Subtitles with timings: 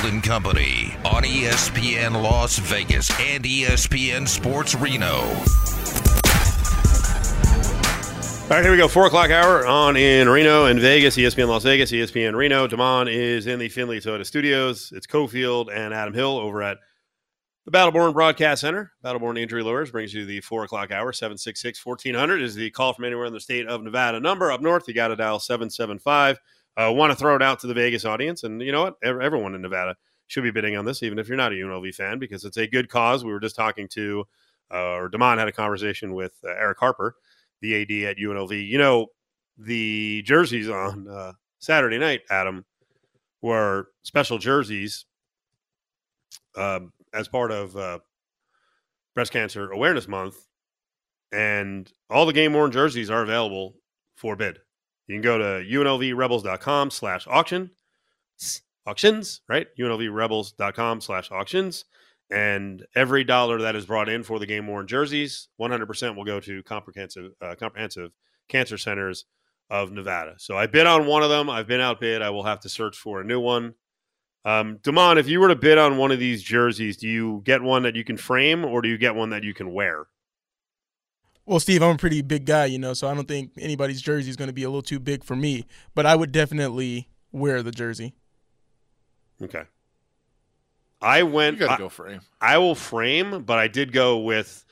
[0.00, 5.20] Cofield and Company on ESPN Las Vegas and ESPN Sports Reno.
[8.44, 8.88] All right, here we go.
[8.88, 12.66] Four o'clock hour on in Reno and Vegas, ESPN Las Vegas, ESPN Reno.
[12.66, 14.92] Damon is in the Findlay Toyota studios.
[14.94, 16.78] It's Cofield and Adam Hill over at
[17.64, 18.92] the Battleborn Broadcast Center.
[19.04, 21.12] Battleborn Injury Lawyers brings you the four o'clock hour.
[21.12, 24.50] 766 1400 is the call from anywhere in the state of Nevada number.
[24.50, 26.38] Up north, you got to dial 775.
[26.80, 28.44] Uh, Want to throw it out to the Vegas audience.
[28.44, 28.96] And you know what?
[29.02, 29.96] Everyone in Nevada
[30.28, 32.66] should be bidding on this, even if you're not a UNLV fan, because it's a
[32.66, 33.24] good cause.
[33.24, 34.24] We were just talking to,
[34.72, 37.16] uh, or Damon had a conversation with uh, Erick Harper
[37.60, 38.66] the AD at UNLV.
[38.66, 39.06] You know,
[39.58, 42.64] the jerseys on uh, Saturday night, Adam,
[43.42, 45.04] were special jerseys
[46.56, 47.98] um, as part of uh,
[49.14, 50.36] Breast Cancer Awareness Month,
[51.32, 53.74] and all the game worn jerseys are available
[54.16, 54.58] for bid.
[55.10, 57.70] You can go to unlvrebels.com slash auction
[58.86, 59.66] auctions, right?
[59.76, 61.84] unlvrebels.com slash auctions.
[62.30, 66.38] And every dollar that is brought in for the game worn jerseys, 100% will go
[66.38, 68.12] to comprehensive, uh, comprehensive
[68.48, 69.24] cancer centers
[69.68, 70.34] of Nevada.
[70.38, 71.50] So I bid on one of them.
[71.50, 72.22] I've been outbid.
[72.22, 73.74] I will have to search for a new one.
[74.44, 77.62] Um, Damon, if you were to bid on one of these jerseys, do you get
[77.62, 80.06] one that you can frame or do you get one that you can wear?
[81.50, 84.30] Well, Steve, I'm a pretty big guy, you know, so I don't think anybody's jersey
[84.30, 87.60] is going to be a little too big for me, but I would definitely wear
[87.60, 88.14] the jersey.
[89.42, 89.64] Okay.
[91.02, 91.58] I went.
[91.58, 92.20] You gotta I, go frame.
[92.40, 94.64] I will frame, but I did go with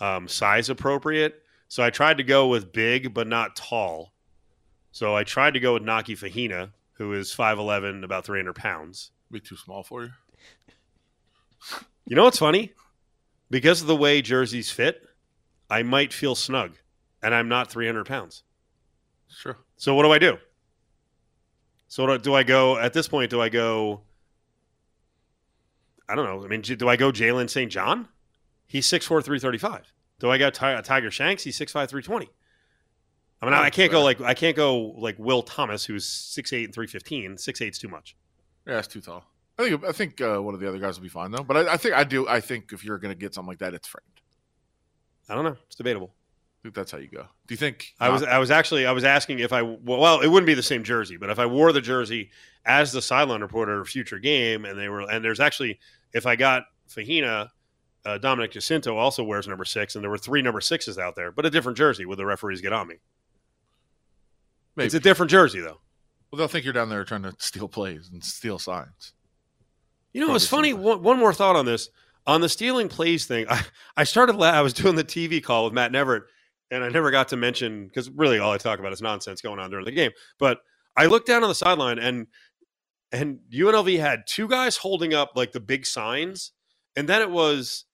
[0.00, 1.42] um, size appropriate.
[1.68, 4.14] So I tried to go with big but not tall.
[4.90, 9.10] So I tried to go with Naki Fahina, who is 5'11", about 300 pounds.
[9.30, 10.10] Be too small for you.
[12.06, 12.72] You know what's funny?
[13.50, 15.06] Because of the way jerseys fit,
[15.72, 16.72] I might feel snug,
[17.22, 18.42] and I'm not 300 pounds.
[19.28, 19.56] Sure.
[19.76, 20.36] So what do I do?
[21.88, 23.30] So do I go at this point?
[23.30, 24.02] Do I go
[26.08, 26.44] I don't know.
[26.44, 27.72] I mean, do I go Jalen St.
[27.72, 28.06] John?
[28.66, 29.92] He's 6'4", 335.
[30.18, 31.42] Do I go Tiger Shanks?
[31.42, 32.28] He's 6'5", 320.
[33.40, 36.66] I mean, I, I can't go like I can't go like Will Thomas, who's 6'8
[36.66, 37.36] and 315.
[37.36, 38.14] 6'8 is too much.
[38.66, 39.24] Yeah, it's too tall.
[39.58, 41.42] I think I think uh, one of the other guys will be fine though.
[41.42, 42.28] But I, I think I do.
[42.28, 44.21] I think if you're going to get something like that, it's framed.
[45.28, 45.56] I don't know.
[45.66, 46.14] It's debatable.
[46.14, 47.22] I think that's how you go.
[47.46, 47.94] Do you think?
[47.98, 50.62] I was I was actually I was asking if I well it wouldn't be the
[50.62, 52.30] same jersey, but if I wore the jersey
[52.64, 55.80] as the sideline reporter future game, and they were and there's actually
[56.12, 57.48] if I got Fahina,
[58.04, 61.32] uh, Dominic Jacinto also wears number six, and there were three number sixes out there,
[61.32, 62.04] but a different jersey.
[62.04, 62.96] Would the referees get on me?
[64.76, 64.86] Maybe.
[64.86, 65.80] It's a different jersey, though.
[66.30, 69.12] Well, they'll think you're down there trying to steal plays and steal signs.
[70.12, 70.72] You know, it's funny.
[70.72, 71.88] One, one, more thought on this.
[72.26, 73.64] On the stealing plays thing, I,
[73.96, 76.22] I started, I was doing the TV call with Matt Neverett,
[76.70, 79.58] and I never got to mention, because really all I talk about is nonsense going
[79.58, 80.12] on during the game.
[80.38, 80.58] But
[80.96, 82.26] I looked down on the sideline, and
[83.10, 86.52] and UNLV had two guys holding up like the big signs,
[86.96, 87.84] and then it was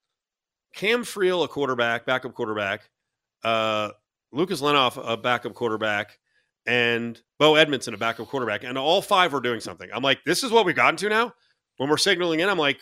[0.74, 2.88] Cam Friel, a quarterback, backup quarterback,
[3.42, 3.90] uh,
[4.32, 6.18] Lucas Lenoff, a backup quarterback,
[6.66, 9.88] and Bo Edmondson, a backup quarterback, and all five were doing something.
[9.92, 11.32] I'm like, this is what we've gotten to now.
[11.78, 12.80] When we're signaling in, I'm like,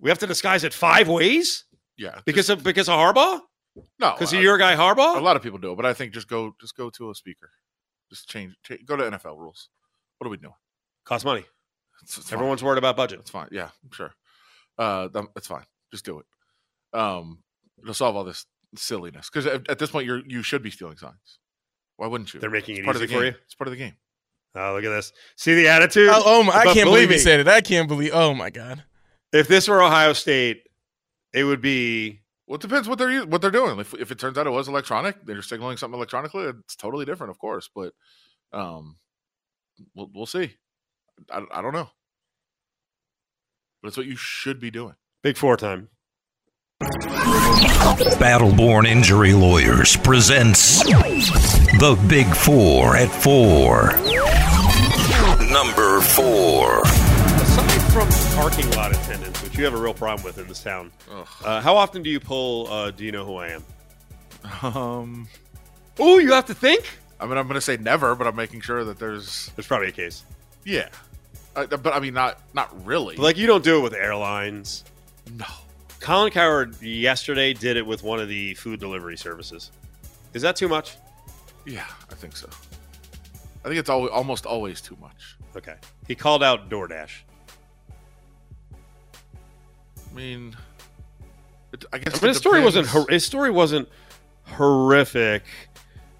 [0.00, 1.64] we have to disguise it five ways.
[1.96, 3.40] Yeah, because just, of because of Harbaugh.
[3.98, 5.16] No, because of your guy Harbaugh.
[5.16, 7.14] A lot of people do it, but I think just go just go to a
[7.14, 7.50] speaker.
[8.10, 8.54] Just change.
[8.86, 9.68] go to NFL rules.
[10.18, 10.54] What are we doing?
[11.04, 11.44] Cost money.
[12.02, 13.20] It's, it's Everyone's worried about budget.
[13.20, 13.48] It's fine.
[13.50, 14.12] Yeah, sure.
[14.78, 15.64] Uh, it's fine.
[15.90, 16.26] Just do it.
[16.98, 17.42] Um,
[17.82, 20.96] it'll solve all this silliness because at, at, this point you're you should be stealing
[20.96, 21.38] signs.
[21.96, 22.40] Why wouldn't you?
[22.40, 23.32] They're making it's it part easy of the for game.
[23.32, 23.38] you.
[23.44, 23.94] It's part of the game.
[24.54, 25.12] Oh, look at this.
[25.36, 26.08] See the attitude?
[26.10, 27.48] Oh, oh my, I can't believe he said it.
[27.48, 28.12] I can't believe.
[28.14, 28.84] Oh my god.
[29.32, 30.62] If this were Ohio State,
[31.32, 32.20] it would be.
[32.46, 33.78] Well, it depends what they're what they're doing.
[33.78, 36.44] If if it turns out it was electronic, they're signaling something electronically.
[36.44, 37.68] It's totally different, of course.
[37.74, 37.92] But
[38.52, 38.96] um,
[39.94, 40.54] we'll we'll see.
[41.30, 41.90] I, I don't know.
[43.82, 44.94] But it's what you should be doing.
[45.22, 45.88] Big four time.
[48.18, 53.92] Battleborn Injury Lawyers presents The Big Four at Four.
[55.52, 56.82] Number four.
[57.92, 60.92] From parking lot attendants, which you have a real problem with in this town,
[61.44, 63.64] uh, how often do you pull uh, Do You Know Who I Am?
[64.62, 65.28] Um.
[65.98, 66.84] Oh, you have to think?
[67.18, 69.50] I mean, I'm going to say never, but I'm making sure that there's.
[69.56, 70.24] There's probably a case.
[70.64, 70.88] Yeah.
[71.56, 73.16] Uh, but I mean, not not really.
[73.16, 74.84] But like you don't do it with airlines.
[75.36, 75.46] No.
[75.98, 79.72] Colin Cowherd yesterday did it with one of the food delivery services.
[80.34, 80.96] Is that too much?
[81.66, 82.48] Yeah, I think so.
[83.64, 85.36] I think it's always, almost always too much.
[85.56, 85.74] Okay.
[86.06, 87.10] He called out DoorDash.
[90.10, 90.56] I mean,
[91.72, 93.88] it, I guess I mean, his story wasn't his story wasn't
[94.44, 95.44] horrific.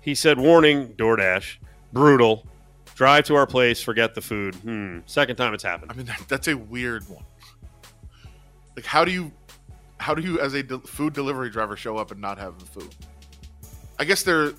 [0.00, 1.56] He said, "Warning, DoorDash,
[1.92, 2.46] brutal,
[2.98, 4.56] Drive to our place, forget the food.
[4.56, 4.98] Hmm.
[5.06, 5.92] Second time it's happened.
[5.92, 7.22] I mean, that, that's a weird one.
[8.74, 9.30] Like, how do you,
[9.98, 12.64] how do you, as a de- food delivery driver, show up and not have the
[12.66, 12.92] food?
[14.00, 14.50] I guess they're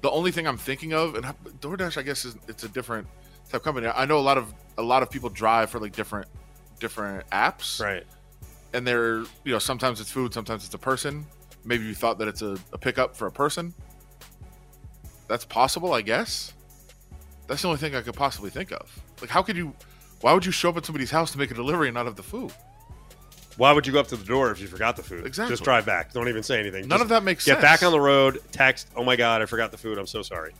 [0.00, 1.26] the only thing I'm thinking of, and
[1.60, 3.06] DoorDash, I guess, is it's a different
[3.50, 3.86] type of company.
[3.88, 6.26] I know a lot of a lot of people drive for like different
[6.80, 8.04] different apps, Right.
[8.74, 11.24] And they're you know sometimes it's food, sometimes it's a person.
[11.64, 13.72] Maybe you thought that it's a, a pickup for a person.
[15.28, 16.52] That's possible, I guess.
[17.46, 18.90] That's the only thing I could possibly think of.
[19.20, 19.74] Like, how could you?
[20.20, 22.16] Why would you show up at somebody's house to make a delivery and not have
[22.16, 22.52] the food?
[23.56, 25.26] Why would you go up to the door if you forgot the food?
[25.26, 25.52] Exactly.
[25.52, 26.12] Just drive back.
[26.12, 26.88] Don't even say anything.
[26.88, 27.62] None Just of that makes Get sense.
[27.62, 28.40] Get back on the road.
[28.50, 28.88] Text.
[28.96, 29.96] Oh my god, I forgot the food.
[29.96, 30.52] I'm so sorry.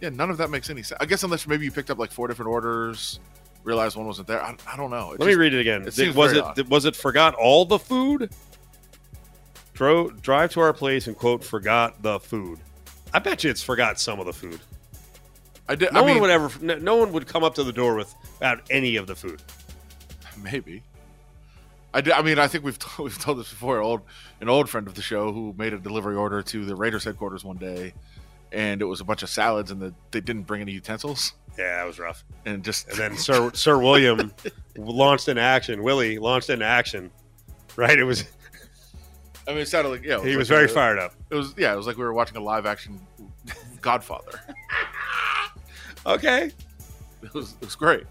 [0.00, 0.98] Yeah, none of that makes any sense.
[1.00, 3.20] I guess unless maybe you picked up like four different orders,
[3.64, 4.42] realized one wasn't there.
[4.42, 5.12] I, I don't know.
[5.12, 5.82] It Let me read it again.
[5.86, 6.68] it seems was it odd.
[6.68, 8.30] was it forgot all the food?
[9.72, 12.58] Dro- drive to our place and quote forgot the food.
[13.14, 14.60] I bet you it's forgot some of the food.
[15.68, 15.92] I did.
[15.92, 16.50] No I one mean, would ever.
[16.60, 19.42] No, no one would come up to the door without any of the food.
[20.42, 20.82] maybe.
[21.92, 23.80] I, did, I mean, I think we've told, we've told this before.
[23.80, 24.02] Old
[24.40, 27.44] an old friend of the show who made a delivery order to the Raiders headquarters
[27.44, 27.92] one day,
[28.52, 31.76] and it was a bunch of salads, and the, they didn't bring any utensils, Yeah,
[31.78, 32.24] that was rough.
[32.46, 34.32] and just And then Sir Sir William
[34.76, 35.82] launched into action.
[35.82, 37.10] Willie launched into action.
[37.76, 37.98] Right?
[37.98, 38.24] It was.
[39.46, 40.18] I mean, it sounded like yeah.
[40.20, 41.14] it He was very a- fired up.
[41.30, 41.72] It was yeah.
[41.72, 43.00] It was like we were watching a live action
[43.80, 44.40] Godfather.
[46.06, 46.50] Okay.
[47.22, 48.04] It was it was great.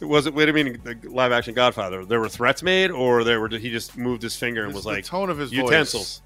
[0.00, 0.34] Was it?
[0.34, 0.82] Wait a minute.
[0.82, 2.04] The live action Godfather.
[2.04, 3.48] There were threats made, or there were.
[3.48, 6.22] He just moved his finger and It's was the like tone of his utensils.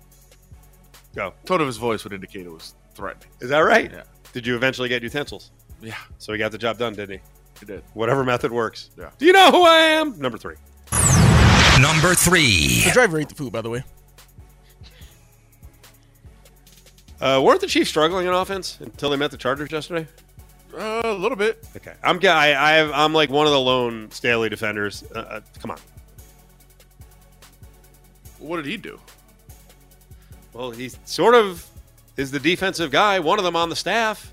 [1.15, 1.35] Go.
[1.45, 3.29] Tone of his voice would indicate it was threatening.
[3.41, 3.91] Is that right?
[3.93, 4.05] Yeah.
[4.33, 5.51] Did you eventually get utensils?
[5.85, 7.23] Yeah, So he got the job done, didn't he?
[7.61, 7.83] he did.
[7.95, 8.91] Whatever method works.
[8.99, 9.11] Yeah.
[9.19, 10.19] Do you know who I am?
[10.19, 10.57] Number three.
[11.81, 12.83] Number three.
[12.85, 13.85] The driver ate the food, by the way.
[17.21, 20.07] Uh, weren't the Chiefs struggling on offense until they met the Chargers yesterday?
[20.77, 21.65] Uh, a little bit.
[21.77, 25.05] Okay, I'm ga- I, I have, I'm like one of the lone Staley defenders.
[25.15, 25.79] Uh, uh, come on.
[28.39, 28.99] What did he do?
[30.53, 31.67] Well, he sort of
[32.17, 33.21] is the defensive guy.
[33.21, 34.31] One of them on the staff.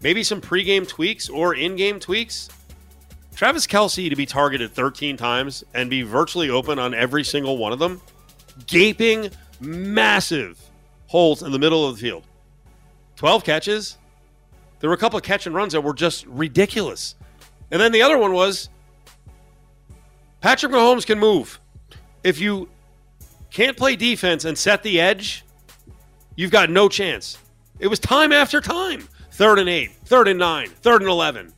[0.00, 2.48] Maybe some pregame tweaks or in-game tweaks.
[3.34, 7.72] Travis Kelce to be targeted 13 times and be virtually open on every single one
[7.72, 8.00] of them.
[8.66, 9.30] Gaping,
[9.60, 10.60] massive
[11.06, 12.24] holes in the middle of the field.
[13.16, 13.96] 12 catches.
[14.80, 17.16] There were a couple of catch and runs that were just ridiculous.
[17.70, 18.68] And then the other one was
[20.40, 21.60] Patrick Mahomes can move.
[22.22, 22.68] If you
[23.50, 25.44] can't play defense and set the edge,
[26.36, 27.38] you've got no chance.
[27.78, 29.08] It was time after time.
[29.38, 31.52] Third and eight, third and nine, third and 11.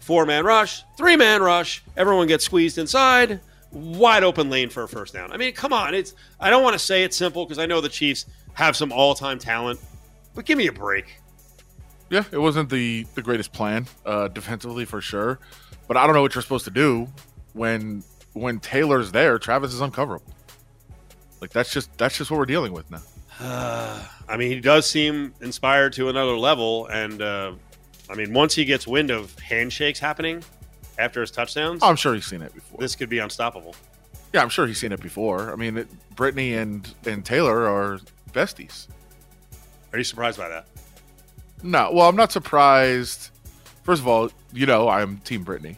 [0.00, 1.82] Four man rush, three man rush.
[1.96, 3.40] Everyone gets squeezed inside.
[3.72, 5.32] Wide open lane for a first down.
[5.32, 5.94] I mean, come on.
[5.94, 8.92] It's I don't want to say it's simple because I know the Chiefs have some
[8.92, 9.80] all time talent,
[10.34, 11.06] but give me a break.
[12.10, 15.38] Yeah, it wasn't the the greatest plan uh, defensively for sure,
[15.88, 17.08] but I don't know what you're supposed to do
[17.54, 18.04] when
[18.34, 19.38] when Taylor's there.
[19.38, 20.34] Travis is uncoverable.
[21.40, 23.00] Like that's just that's just what we're dealing with now.
[23.40, 27.52] I mean, he does seem inspired to another level, and uh,
[28.08, 30.42] I mean, once he gets wind of handshakes happening
[30.98, 32.78] after his touchdowns, I'm sure he's seen it before.
[32.78, 33.74] this could be unstoppable.
[34.32, 35.52] yeah, I'm sure he's seen it before.
[35.52, 38.00] I mean, it, Brittany and and Taylor are
[38.32, 38.86] besties.
[39.92, 40.66] Are you surprised by that?
[41.62, 43.30] No, well, I'm not surprised.
[43.82, 45.76] First of all, you know I'm Team Brittany.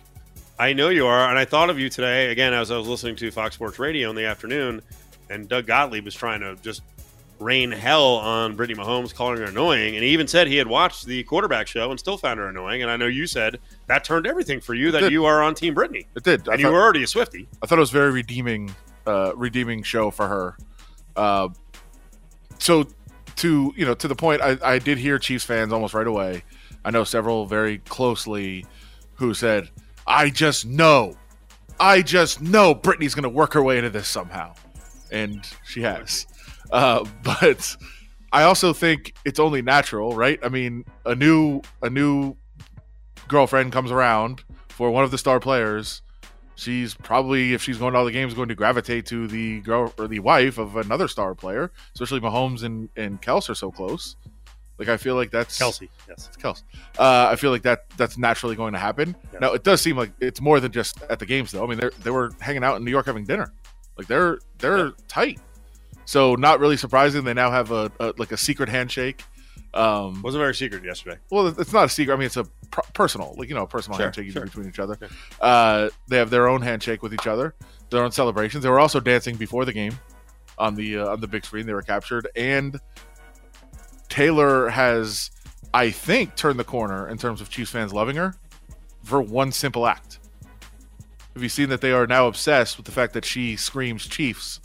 [0.59, 3.17] I know you are, and I thought of you today again as I was listening
[3.17, 4.81] to Fox Sports Radio in the afternoon,
[5.29, 6.83] and Doug Gottlieb was trying to just
[7.39, 11.07] rain hell on Brittany Mahomes, calling her annoying, and he even said he had watched
[11.07, 12.83] the quarterback show and still found her annoying.
[12.83, 15.13] And I know you said that turned everything for you that did.
[15.13, 16.49] you are on Team Brittany, It did.
[16.49, 17.47] I and you thought- were already a Swiftie.
[17.63, 18.75] I thought it was very redeeming,
[19.07, 20.57] uh, redeeming show for her.
[21.15, 21.49] Uh,
[22.59, 22.87] so
[23.37, 26.43] to you know to the point, I, I did hear Chiefs fans almost right away.
[26.85, 28.65] I know several very closely
[29.15, 29.69] who said,
[30.07, 31.17] "I just know,
[31.79, 34.55] I just know Brittany's going to work her way into this somehow,"
[35.11, 36.27] and she has.
[36.71, 37.77] Uh, but
[38.33, 40.39] I also think it's only natural, right?
[40.43, 42.37] I mean, a new a new
[43.29, 46.03] girlfriend comes around for one of the star players
[46.55, 49.93] she's probably if she's going to all the games going to gravitate to the girl
[49.99, 54.17] or the wife of another star player especially mahomes and and kels are so close
[54.79, 56.29] like i feel like that's Kelce, yes.
[56.33, 56.63] it's kels
[56.99, 59.41] uh, i feel like that that's naturally going to happen Yeah.
[59.41, 61.79] now it does seem like it's more than just at the games though i mean
[61.79, 63.53] they they were hanging out in new york having dinner
[63.99, 64.93] like they're they're Yeah.
[65.09, 65.41] tight
[66.07, 69.23] so not really surprising they now have a, a like a secret handshake
[69.75, 71.19] um Wasn't very secret yesterday.
[71.31, 72.15] well, it's not a secret.
[72.15, 74.45] I mean, it's a pr- personal, like you know, a personal Sure, handshake sure.
[74.47, 74.97] between each other.
[75.01, 75.09] Yeah.
[75.47, 77.55] Uh, they have their own handshake with each other,
[77.91, 78.63] their own celebrations.
[78.65, 79.99] They were also dancing before the game
[80.57, 81.67] on the uh, on the big screen.
[81.67, 82.81] They were captured, and
[84.09, 85.31] Taylor has
[85.75, 88.35] I think, turned the corner in terms of Chiefs fans loving her
[89.05, 90.21] for one simple act.
[91.35, 94.61] Have you seen that they are now obsessed with the fact that she screams Chiefs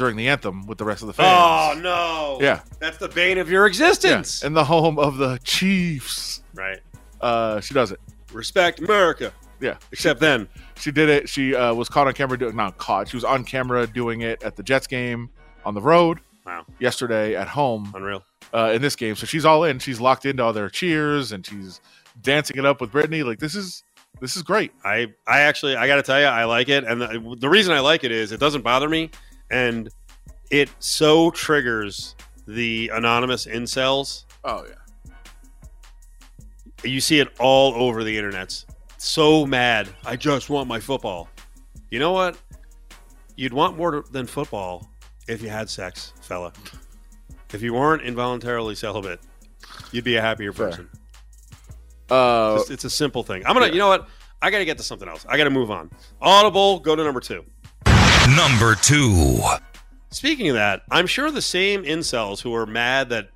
[0.00, 1.28] during the anthem with the rest of the fans.
[1.30, 2.38] Oh no!
[2.44, 2.62] Yeah.
[2.80, 4.42] that's the bane of your yeah, existence.
[4.42, 6.42] in the home of the Chiefs.
[6.54, 6.80] Right.
[7.20, 8.00] Uh, she does it.
[8.32, 9.32] Respect America.
[9.60, 11.28] Yeah, Except then, she did it.
[11.28, 13.08] She uh, was caught on camera doing not caught.
[13.08, 15.28] She was on camera doing it at the Jets game
[15.66, 18.24] on the road wow, yesterday at home unreal.
[18.54, 19.14] uh, in this game.
[19.16, 19.78] So she's all in.
[19.78, 21.82] She's locked into all their cheers and she's
[22.22, 23.22] dancing it up with Brittany.
[23.22, 23.82] Like this is
[24.20, 24.72] this is great.
[24.82, 27.74] I I actually I got to tell you I like it, and the, the reason
[27.74, 29.10] I like it is it doesn't bother me,
[29.50, 29.88] and
[30.50, 32.14] it so triggers
[32.46, 34.24] the anonymous incels.
[34.44, 34.74] Oh yeah.
[36.82, 38.64] You see it all over the internet.
[38.96, 39.88] So mad.
[40.04, 41.28] I just want my football.
[41.90, 42.36] You know what?
[43.36, 44.90] You'd want more than football
[45.28, 46.52] if you had sex, fella.
[47.52, 49.20] If you weren't involuntarily celibate,
[49.92, 50.88] you'd be a happier person.
[52.10, 53.44] Uh, It's, it's a simple thing.
[53.46, 53.66] I'm gonna.
[53.66, 53.72] yeah.
[53.72, 54.08] You know what?
[54.42, 55.26] I got to get to something else.
[55.28, 55.90] I got to move on.
[56.22, 56.80] Audible.
[56.80, 57.44] Go to number two.
[58.36, 59.40] Number two.
[60.10, 63.30] Speaking of that, I'm sure the same incels who are mad that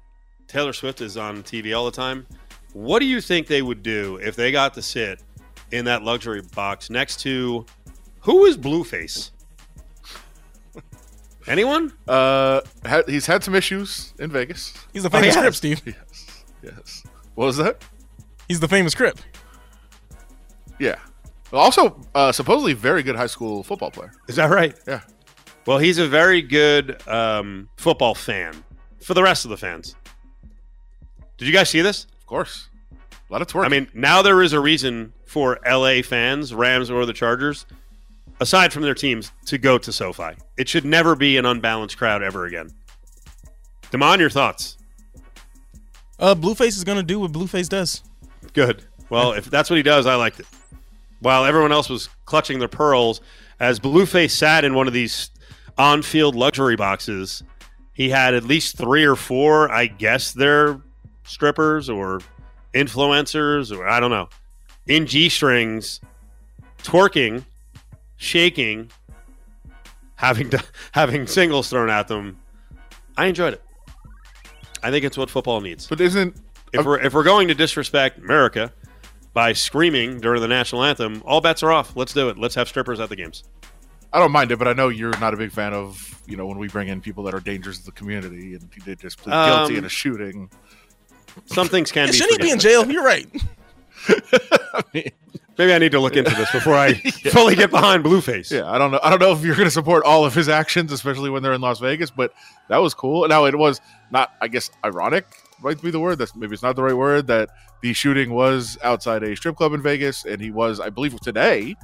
[0.46, 2.26] Taylor Swift is on TV all the time.
[2.72, 5.22] What do you think they would do if they got to sit
[5.70, 7.64] in that luxury box next to
[8.20, 9.30] who is Blueface?
[11.46, 11.92] Anyone?
[12.08, 14.74] uh, ha- he's had some issues in Vegas.
[14.92, 15.42] He's the famous yeah.
[15.42, 15.82] Crip, Steve.
[15.84, 16.44] Yes.
[16.62, 17.02] Yes.
[17.34, 17.84] What was that?
[18.48, 19.18] He's the famous Crip.
[20.78, 20.96] Yeah.
[21.50, 24.12] Well, also, uh, supposedly very good high school football player.
[24.28, 24.74] Is that right?
[24.86, 25.00] Yeah.
[25.66, 28.64] Well, he's a very good um, football fan.
[29.00, 29.94] For the rest of the fans,
[31.36, 32.04] did you guys see this?
[32.04, 32.68] Of course.
[32.92, 33.66] A lot of twerk.
[33.66, 37.66] I mean, now there is a reason for LA fans, Rams or the Chargers,
[38.40, 40.36] aside from their teams, to go to SoFi.
[40.56, 42.70] It should never be an unbalanced crowd ever again.
[43.90, 44.78] Damon, your thoughts?
[46.18, 48.02] Uh, Blueface is gonna do what Blueface does.
[48.54, 48.84] Good.
[49.10, 50.46] Well, if that's what he does, I liked it.
[51.20, 53.20] While everyone else was clutching their pearls,
[53.60, 55.30] as Blueface sat in one of these
[55.78, 57.42] on field luxury boxes,
[57.92, 60.80] he had at least three or four, I guess they're
[61.24, 62.20] strippers or
[62.74, 64.28] influencers, or I don't know,
[64.86, 66.00] in G strings,
[66.82, 67.44] twerking,
[68.16, 68.90] shaking,
[70.16, 72.38] having to, having singles thrown at them.
[73.16, 73.62] I enjoyed it.
[74.82, 76.36] I think it's what football needs but isn't
[76.74, 78.70] if we're if we're going to disrespect America
[79.34, 81.94] by screaming during the national anthem, all bets are off.
[81.96, 82.38] Let's do it.
[82.38, 83.44] Let's have strippers at the games.
[84.12, 86.46] I don't mind it, but I know you're not a big fan of you know
[86.46, 89.18] when we bring in people that are dangerous to the community, and he did just
[89.18, 90.48] plead guilty Um, in a shooting.
[91.46, 92.16] Some things can Yeah, be.
[92.18, 92.90] shouldn't he be in jail?
[92.90, 93.26] You're right.
[94.08, 95.10] I mean,
[95.56, 96.94] Maybe I need to look into this before I
[97.30, 98.50] fully get behind Blueface.
[98.50, 98.98] yeah, I don't know.
[99.04, 101.52] I don't know if you're going to support all of his actions, especially when they're
[101.52, 102.10] in Las Vegas.
[102.10, 102.32] But
[102.68, 103.26] that was cool.
[103.28, 105.26] Now it was not, I guess, ironic
[105.62, 106.18] might be the word.
[106.18, 107.26] That's maybe it's not the right word.
[107.28, 107.50] That
[107.82, 111.76] the shooting was outside a strip club in Vegas, and he was, I believe, today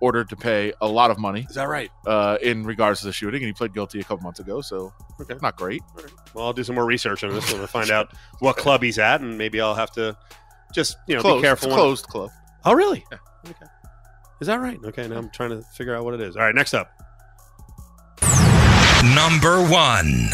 [0.00, 1.88] ordered to pay a lot of money Is that right?
[2.08, 4.60] uh, in regards to the shooting, and he pled guilty a couple months ago.
[4.60, 5.36] So Okay.
[5.40, 5.80] not great.
[6.34, 8.10] Well, I'll do some more research on this one to find out
[8.40, 10.16] what club he's at, and maybe I'll have to
[10.74, 11.42] just you know closed.
[11.42, 11.68] be careful.
[11.68, 12.30] It's closed club.
[12.64, 13.04] Oh, really?
[13.12, 13.18] Yeah.
[13.48, 13.66] Okay.
[14.40, 14.78] Is that right?
[14.84, 15.06] Okay.
[15.06, 16.34] Now I'm trying to figure out what it is.
[16.36, 16.54] All right.
[16.54, 16.90] Next up,
[19.14, 20.30] Number one.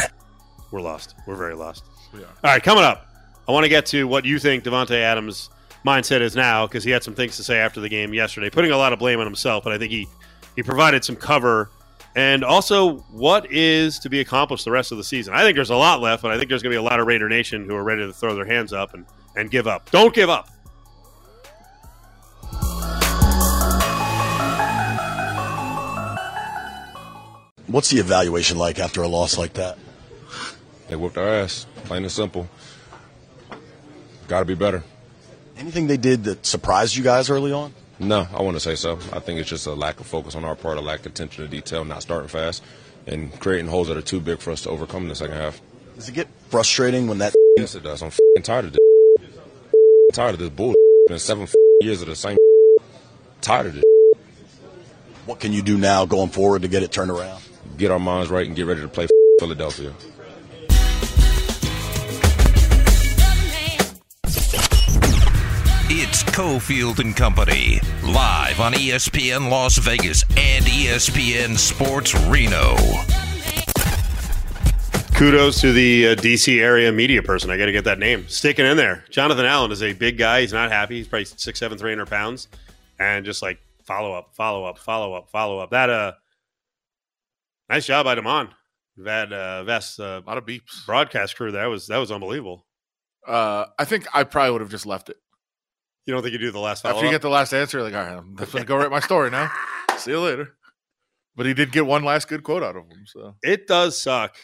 [0.70, 1.14] we're lost.
[1.26, 1.84] We're very lost.
[2.12, 2.26] We are.
[2.26, 3.06] All right, coming up,
[3.48, 5.50] I want to get to what you think Davante Adams'
[5.84, 8.70] mindset is now because he had some things to say after the game yesterday, putting
[8.70, 10.06] a lot of blame on himself, but I think he
[10.56, 11.70] he provided some cover.
[12.16, 15.34] And also, what is to be accomplished the rest of the season?
[15.34, 16.98] I think there's a lot left, but I think there's going to be a lot
[16.98, 19.88] of Raider Nation who are ready to throw their hands up and, and give up.
[19.92, 20.48] Don't give up.
[27.68, 29.78] What's the evaluation like after a loss like that?
[30.88, 32.48] They whooped our ass, plain and simple.
[34.26, 34.82] Got to be better.
[35.56, 37.74] Anything they did that surprised you guys early on?
[37.98, 38.98] No, I want to say so.
[39.12, 41.44] I think it's just a lack of focus on our part, a lack of attention
[41.44, 42.62] to detail, not starting fast,
[43.06, 45.60] and creating holes that are too big for us to overcome in the second half.
[45.96, 48.02] Does it get frustrating when that Yes, it does.
[48.02, 48.80] I'm fing tired of this.
[49.20, 50.74] I'm tired of this bull.
[51.08, 51.48] Been seven
[51.80, 52.36] years of the same.
[53.40, 53.84] Tired of this.
[55.26, 57.42] what can you do now going forward to get it turned around?
[57.76, 59.08] Get our minds right and get ready to play
[59.40, 59.92] Philadelphia.
[65.90, 72.76] It's Cofield and Company, live on ESPN Las Vegas and ESPN Sports Reno.
[75.16, 77.50] Kudos to the uh, DC area media person.
[77.50, 78.28] I got to get that name.
[78.28, 79.04] Sticking in there.
[79.10, 80.42] Jonathan Allen is a big guy.
[80.42, 80.98] He's not happy.
[80.98, 82.48] He's probably six, seven, three hundred pounds,
[82.98, 85.70] and just like follow up, follow up, follow up, follow up.
[85.70, 86.12] That uh,
[87.68, 88.50] nice job by Damon.
[88.98, 90.84] That uh, Vest uh, A lot of beeps.
[90.86, 91.52] broadcast crew.
[91.52, 92.66] That was that was unbelievable.
[93.26, 95.16] Uh, I think I probably would have just left it.
[96.08, 97.92] You don't think you do the last follow After you get the last answer, like,
[97.92, 99.52] all right, I'm just gonna go write my story now.
[99.98, 100.54] See you later.
[101.36, 103.04] But he did get one last good quote out of him.
[103.04, 104.34] So It does suck.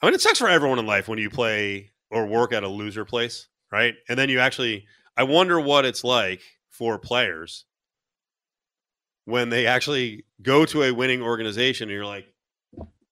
[0.00, 2.68] I mean, it sucks for everyone in life when you play or work at a
[2.68, 3.94] loser place, right?
[4.08, 7.64] And then you actually, I wonder what it's like for players
[9.24, 12.26] when they actually go to a winning organization and you're like,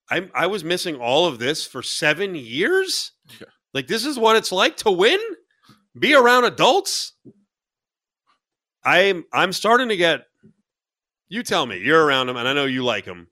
[0.09, 3.11] I, I was missing all of this for seven years.
[3.41, 3.49] Yeah.
[3.75, 5.19] Like, this is what it's like to win,
[5.97, 7.15] be around adults.
[8.85, 10.25] I'm I'm starting to get.
[11.29, 11.79] You tell me.
[11.79, 13.29] You're around him, and I know you like him,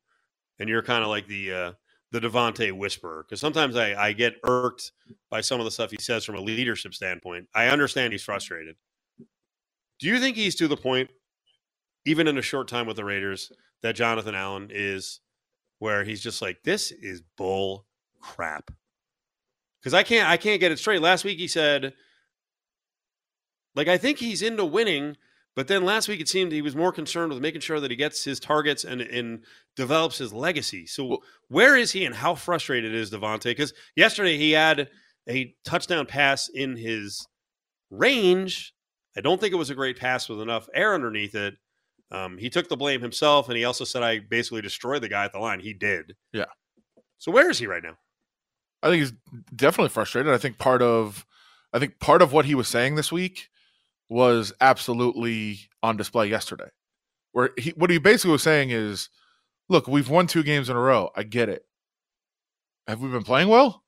[0.59, 1.73] and you're kind of like the uh,
[2.13, 3.25] the Davante whisperer.
[3.27, 4.93] Because sometimes I I get irked
[5.31, 7.49] by some of the stuff he says from a leadership standpoint.
[7.55, 8.77] I understand he's frustrated.
[9.99, 11.11] Do you think he's to the point,
[12.05, 13.51] even in a short time with the Raiders,
[13.83, 15.21] that Jonathan Allen is
[15.79, 17.87] where he's just like, this is bull
[18.21, 18.71] crap?
[19.81, 21.01] Because I can't I can't get it straight.
[21.01, 21.95] Last week he said,
[23.77, 25.17] like I think he's into winning,
[25.55, 27.97] but then last week it seemed he was more concerned with making sure that he
[27.97, 29.45] gets his targets and and
[29.77, 30.87] develops his legacy.
[30.87, 33.45] So Well- where is he and how frustrated is Davante?
[33.45, 34.89] Because yesterday he had
[35.29, 37.27] a touchdown pass in his
[37.91, 38.73] range.
[39.17, 41.55] I don't think it was a great pass with enough air underneath it.
[42.11, 45.25] Um, he took the blame himself, and he also said, "I basically destroyed the guy
[45.25, 46.17] at the line." He did.
[46.33, 46.45] Yeah.
[47.19, 47.99] So where is he right now?
[48.83, 49.13] I think he's
[49.55, 50.33] definitely frustrated.
[50.33, 51.27] I think part of
[51.73, 53.49] I think part of what he was saying this week
[54.09, 56.71] was absolutely on display yesterday.
[57.33, 59.09] Where he what he basically was saying is,
[59.69, 61.11] look, we've won two games in a row.
[61.17, 61.67] I get it.
[62.87, 63.83] Have we been playing well?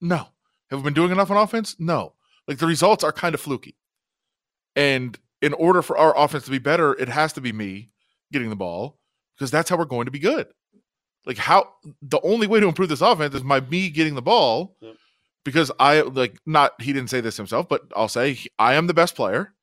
[0.00, 0.26] No.
[0.70, 1.76] Have we been doing enough on offense?
[1.78, 2.14] No.
[2.48, 3.76] Like the results are kind of fluky.
[4.74, 7.90] And in order for our offense to be better, it has to be me
[8.32, 8.98] getting the ball
[9.36, 10.48] because that's how we're going to be good.
[11.24, 11.72] Like how
[12.02, 14.94] the only way to improve this offense is by me getting the ball Yep.
[15.46, 18.94] Because I like not he didn't say this himself, but I'll say I am the
[18.94, 19.54] best player.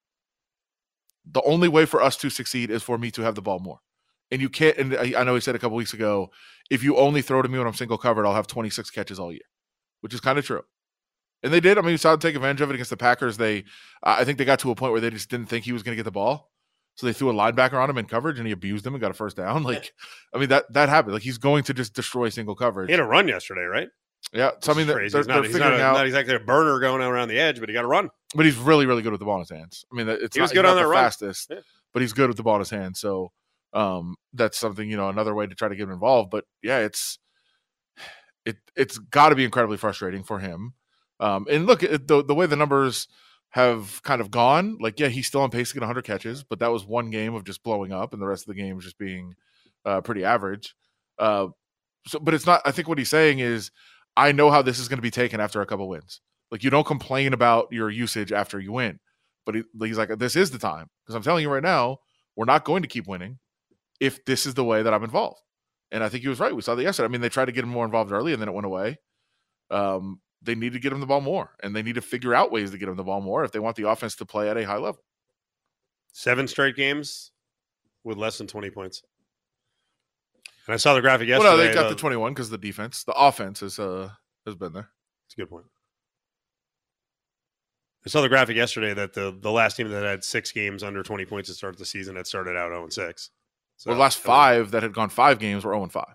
[1.26, 3.80] The only way for us to succeed is for me to have the ball more.
[4.32, 6.32] And you can't and I, know he said a couple weeks ago,
[6.72, 9.32] if you only throw to me when I'm single covered, I'll have 26 catches all
[9.32, 9.42] year,
[10.00, 10.64] which is kind of true.
[11.44, 11.78] And they did.
[11.78, 13.36] I mean, you saw them take advantage of it against the Packers.
[13.36, 13.66] They,
[14.02, 15.92] I think they got to a point where they just didn't think he was going
[15.92, 16.50] to get the ball,
[16.96, 19.12] so they threw a linebacker on him in coverage, and he abused him and got
[19.12, 19.64] a first down.
[19.66, 19.92] Like,
[20.34, 21.14] I mean that that happened.
[21.14, 22.88] Like he's going to just destroy single coverage.
[22.88, 23.90] He had a run yesterday, right?
[24.34, 24.52] Yeah.
[24.62, 26.36] So I mean, they're, they're, he's not, they're he's figuring not, a- out, not exactly
[26.36, 28.10] a burner going around the edge, but he got to run.
[28.36, 29.86] but he's really, really good with the ball in his hands.
[29.92, 31.04] I mean, it's He was he's good not on the run.
[31.04, 31.60] fastest, Yeah.
[31.94, 33.00] but he's good with the ball in his hands.
[33.00, 33.32] So
[33.74, 36.30] um, that's something you know another way to try to get him involved.
[36.32, 37.20] But yeah, it's
[38.46, 40.74] it it's got to be incredibly frustrating for him.
[41.20, 43.08] Um, and look, it, the the way the numbers
[43.50, 46.60] have kind of gone, like yeah, he's still on pace to get 100 catches, but
[46.60, 48.98] that was one game of just blowing up, and the rest of the game just
[48.98, 49.36] being
[49.86, 50.76] uh, pretty average.
[51.20, 51.48] Uh,
[52.08, 52.62] so, but it's not.
[52.66, 53.72] I think what he's saying is,
[54.16, 56.22] I know how this is going to be taken after a couple wins.
[56.52, 59.00] Like you don't complain about your usage after you win,
[59.46, 61.98] but he, he's like, this is the time because I'm telling you right now,
[62.36, 63.40] we're not going to keep winning
[64.00, 65.40] if this is the way that I'm involved.
[65.92, 66.56] And I think he was right.
[66.56, 67.06] We saw that yesterday.
[67.06, 68.98] I mean, they tried to get him more involved early, and then it went away.
[69.70, 72.52] Um, they need to get him the ball more, and they need to figure out
[72.52, 74.58] ways to get him the ball more if they want the offense to play at
[74.58, 75.04] a high level.
[76.12, 77.32] Seven straight games
[78.04, 79.04] with less than 20 points.
[80.68, 81.64] And I saw the graphic well, yesterday.
[81.64, 84.10] no, they got the- the 21 because the defense, the offense has uh
[84.46, 84.90] has been there.
[85.26, 85.66] That's a good point.
[88.06, 91.04] I saw the graphic yesterday that the the last team that had six games under
[91.04, 93.30] 20 points to start the season had started out 0 6.
[93.78, 96.06] So well, the last five that had gone five games were 0 and 5.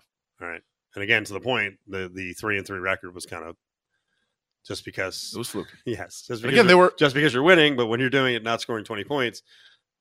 [0.41, 0.61] All right.
[0.95, 3.55] And again, to the point, the the three and three record was kind of
[4.65, 5.71] just because It was fluky.
[5.85, 6.25] yes.
[6.27, 8.61] Just because again, they were just because you're winning, but when you're doing it not
[8.61, 9.41] scoring 20 points,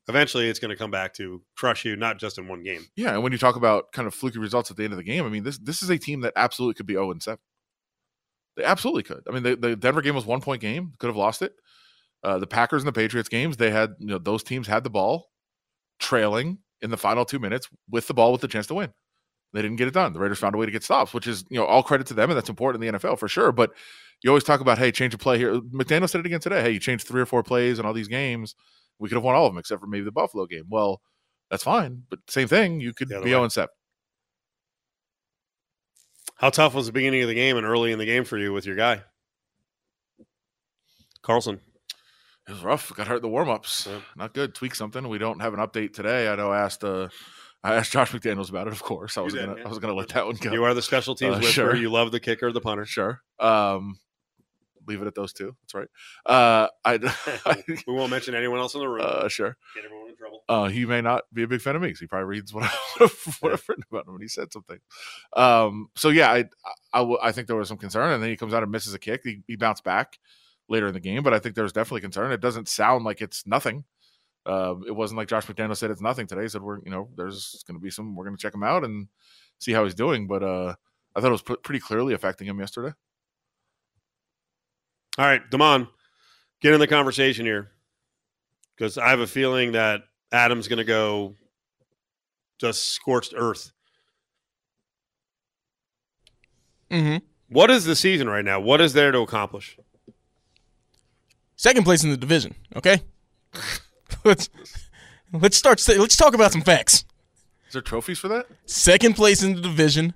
[0.08, 2.86] eventually it's going to come back to crush you, not just in one game.
[2.96, 5.04] Yeah, and when you talk about kind of fluky results at the end of the
[5.04, 7.38] game, I mean this this is a team that absolutely could be 0 and 7.
[8.56, 9.22] They absolutely could.
[9.28, 11.54] I mean, the, the Denver game was one point game, could have lost it.
[12.24, 14.90] Uh, the Packers and the Patriots games, they had you know those teams had the
[14.90, 15.30] ball,
[16.00, 18.92] trailing in the final two minutes with the ball with the chance to win.
[19.52, 20.12] They didn't get it done.
[20.12, 22.14] The Raiders found a way to get stops, which is you know all credit to
[22.14, 23.52] them, and that's important in the NFL for sure.
[23.52, 23.72] But
[24.22, 25.60] you always talk about hey, change a play here.
[25.60, 26.60] McDaniel said it again today.
[26.60, 28.54] Hey, you changed three or four plays in all these games.
[28.98, 30.64] We could have won all of them except for maybe the Buffalo game.
[30.68, 31.00] Well,
[31.50, 32.80] that's fine, but same thing.
[32.80, 33.28] You could be way.
[33.28, 33.68] 0 7.
[36.36, 38.52] How tough was the beginning of the game and early in the game for you
[38.52, 39.02] with your guy?
[41.22, 41.60] Carlson.
[42.48, 42.94] It was rough.
[42.94, 43.86] Got hurt in the warm ups.
[43.90, 44.00] Yeah.
[44.16, 44.54] Not good.
[44.54, 45.06] Tweak something.
[45.08, 46.28] We don't have an update today.
[46.32, 46.50] I know.
[46.50, 46.82] I asked.
[46.84, 47.08] Uh,
[47.62, 48.72] I asked Josh McDaniels about it.
[48.72, 49.56] Of course, I was gonna.
[49.58, 49.64] yeah.
[49.64, 50.52] I was gonna let that one go.
[50.52, 51.72] You are the special teams Uh, whisperer.
[51.72, 51.76] sure.
[51.76, 52.86] You love the kicker, the punter.
[52.86, 53.20] sure.
[53.40, 53.98] Um,
[54.88, 55.54] leave it at those two.
[55.62, 55.88] That's right.
[56.26, 59.04] Uh, I, we won't mention anyone else in the room.
[59.06, 59.56] uh, sure.
[59.74, 60.42] Get everyone in trouble.
[60.48, 62.64] Uh, he may not be a big fan of me because he probably reads what,
[62.64, 63.04] I,
[63.40, 64.78] what I've written about him when he said something.
[65.36, 66.42] Um, so yeah,
[66.92, 69.20] I think there was some concern, and then he comes out and misses a kick.
[69.24, 70.18] He, he bounced back
[70.68, 72.32] later in the game, but I think there's definitely concern.
[72.32, 73.84] It doesn't sound like it's nothing.
[74.46, 76.42] Uh, it wasn't like Josh McDaniel said it's nothing today.
[76.42, 78.62] He said we're you know there's going to be some we're going to check him
[78.62, 79.08] out and
[79.58, 80.26] see how he's doing.
[80.26, 80.74] But uh,
[81.14, 82.94] I thought it was pr- pretty clearly affecting him yesterday.
[85.18, 85.88] All right, Damon,
[86.62, 87.72] get in the conversation here
[88.76, 91.34] because I have a feeling that Adam's going to go
[92.58, 93.72] just scorched earth.
[96.88, 97.16] Mm-hmm.
[97.48, 98.60] What is the season right now?
[98.60, 99.76] What is there to accomplish?
[101.56, 102.54] Second place in the division.
[102.76, 103.02] Okay,
[104.24, 104.48] let's
[105.32, 105.82] let's start.
[105.88, 107.04] Let's talk about some facts.
[107.66, 108.46] Is there trophies for that?
[108.66, 110.14] Second place in the division.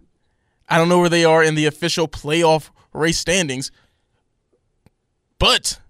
[0.68, 3.72] I don't know where they are in the official playoff race standings,
[5.42, 5.80] but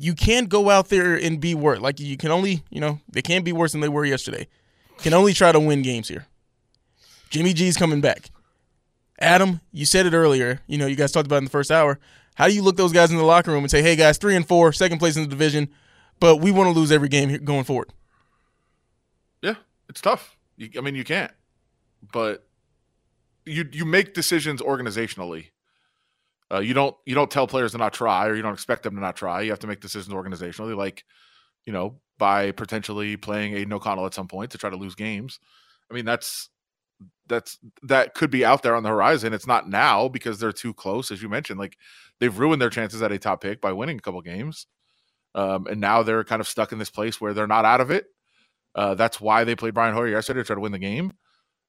[0.00, 1.78] you can't go out there and be worse.
[1.78, 4.48] Like you can only, you know, they can't be worse than they were yesterday.
[4.98, 6.26] Can only try to win games here.
[7.30, 8.30] Jimmy G's coming back.
[9.20, 10.60] Adam, you said it earlier.
[10.66, 12.00] You know, you guys talked about in the first hour.
[12.34, 14.34] How do you look those guys in the locker room and say, "Hey guys, three
[14.34, 15.68] and four, second place in the division,
[16.18, 17.92] but we want to lose every game going forward"?
[19.40, 19.54] Yeah,
[19.88, 20.36] it's tough.
[20.56, 21.32] You, I mean, you can't,
[22.12, 22.44] but
[23.46, 25.46] you you make decisions organizationally.
[26.50, 28.94] Uh, you don't you don't tell players to not try, or you don't expect them
[28.94, 29.42] to not try.
[29.42, 31.04] You have to make decisions organizationally, like
[31.66, 35.38] you know by potentially playing Aidan O'Connell at some point to try to lose games.
[35.90, 36.50] I mean, that's
[37.28, 39.32] that's that could be out there on the horizon.
[39.32, 41.60] It's not now because they're too close, as you mentioned.
[41.60, 41.76] Like
[42.18, 44.66] they've ruined their chances at a top pick by winning a couple games,
[45.34, 47.90] um, and now they're kind of stuck in this place where they're not out of
[47.90, 48.06] it.
[48.74, 51.12] Uh, that's why they played Brian Hoyer yesterday to try to win the game,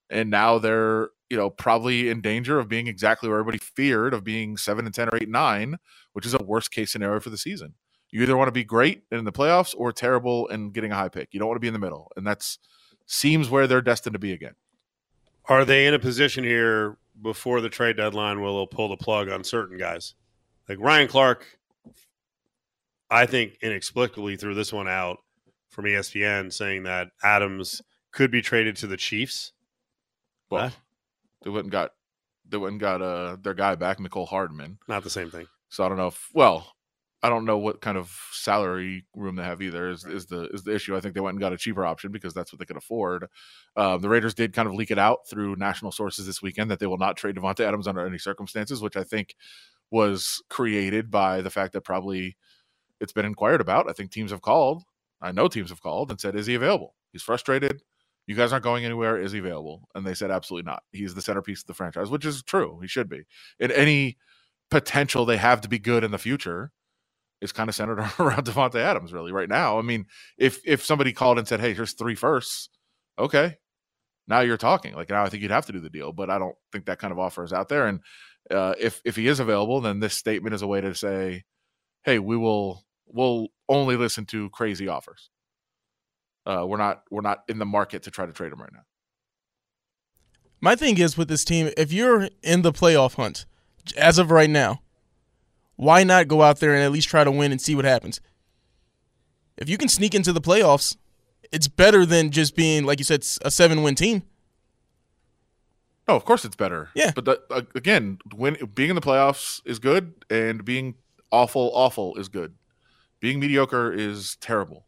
[0.09, 4.23] and now they're you know probably in danger of being exactly where everybody feared of
[4.23, 5.77] being seven and ten or eight and nine,
[6.13, 7.73] which is a worst case scenario for the season.
[8.11, 11.09] You either want to be great in the playoffs or terrible and getting a high
[11.09, 11.29] pick.
[11.31, 12.57] You don't want to be in the middle, and that's
[13.05, 14.53] seems where they're destined to be again.
[15.45, 19.29] Are they in a position here before the trade deadline where they'll pull the plug
[19.29, 20.13] on certain guys?
[20.67, 21.45] Like Ryan Clark,
[23.09, 25.17] I think inexplicably threw this one out
[25.69, 29.53] from ESPN saying that Adams could be traded to the Chiefs.
[30.49, 30.77] Well, What?
[31.43, 31.91] They went and got
[32.47, 34.79] they went and got uh their guy back, Mecole Hardman.
[34.87, 35.47] Not the same thing.
[35.69, 36.73] So I don't know if well,
[37.21, 39.89] I don't know what kind of salary room they have either.
[39.89, 40.95] Is is the is the issue?
[40.95, 43.27] I think they went and got a cheaper option because that's what they could afford.
[43.75, 46.79] Um, the Raiders did kind of leak it out through national sources this weekend that
[46.79, 49.35] they will not trade Davante Adams under any circumstances, which I think
[49.91, 52.37] was created by the fact that probably
[53.01, 53.89] it's been inquired about.
[53.89, 54.83] I think teams have called.
[55.21, 57.81] I know teams have called and said, "Is he available?" He's frustrated.
[58.29, 59.17] You guys aren't going anywhere.
[59.17, 59.89] Is he available?
[59.95, 60.83] And they said, "Absolutely not.
[60.91, 62.79] He's the centerpiece of the franchise," which is true.
[62.79, 63.23] He should be.
[63.59, 64.19] And any
[64.69, 66.71] potential they have to be good in the future
[67.41, 69.79] is kind of centered around Davante Adams, really, right now.
[69.79, 70.05] I mean,
[70.37, 72.69] if if somebody called and said, "Hey, here's three firsts,"
[73.17, 73.57] okay,
[74.27, 74.93] now you're talking.
[74.93, 76.99] Like now, I think you'd have to do the deal, but I don't think that
[76.99, 77.87] kind of offer is out there.
[77.87, 77.99] And
[78.51, 81.45] uh, if if he is available, then this statement is a way to say,
[82.03, 85.31] "Hey, we will we'll only listen to crazy offers.
[86.45, 88.83] Uh, we're not we're not in the market to try to trade him right now."
[90.61, 93.45] My thing is with this team, if you're in the playoff hunt
[93.97, 94.81] as of right now,
[95.75, 98.19] why not go out there and at least try to win and see what happens?
[99.57, 100.97] If you can sneak into the playoffs,
[101.51, 104.23] it's better than just being, like you said, a seven win team.
[106.07, 106.89] No, of course it's better.
[106.95, 107.11] Yeah.
[107.13, 110.95] but the, uh, again, when being in the playoffs is good, and being
[111.31, 112.55] awful, awful is good.
[113.19, 114.85] Being mediocre is terrible,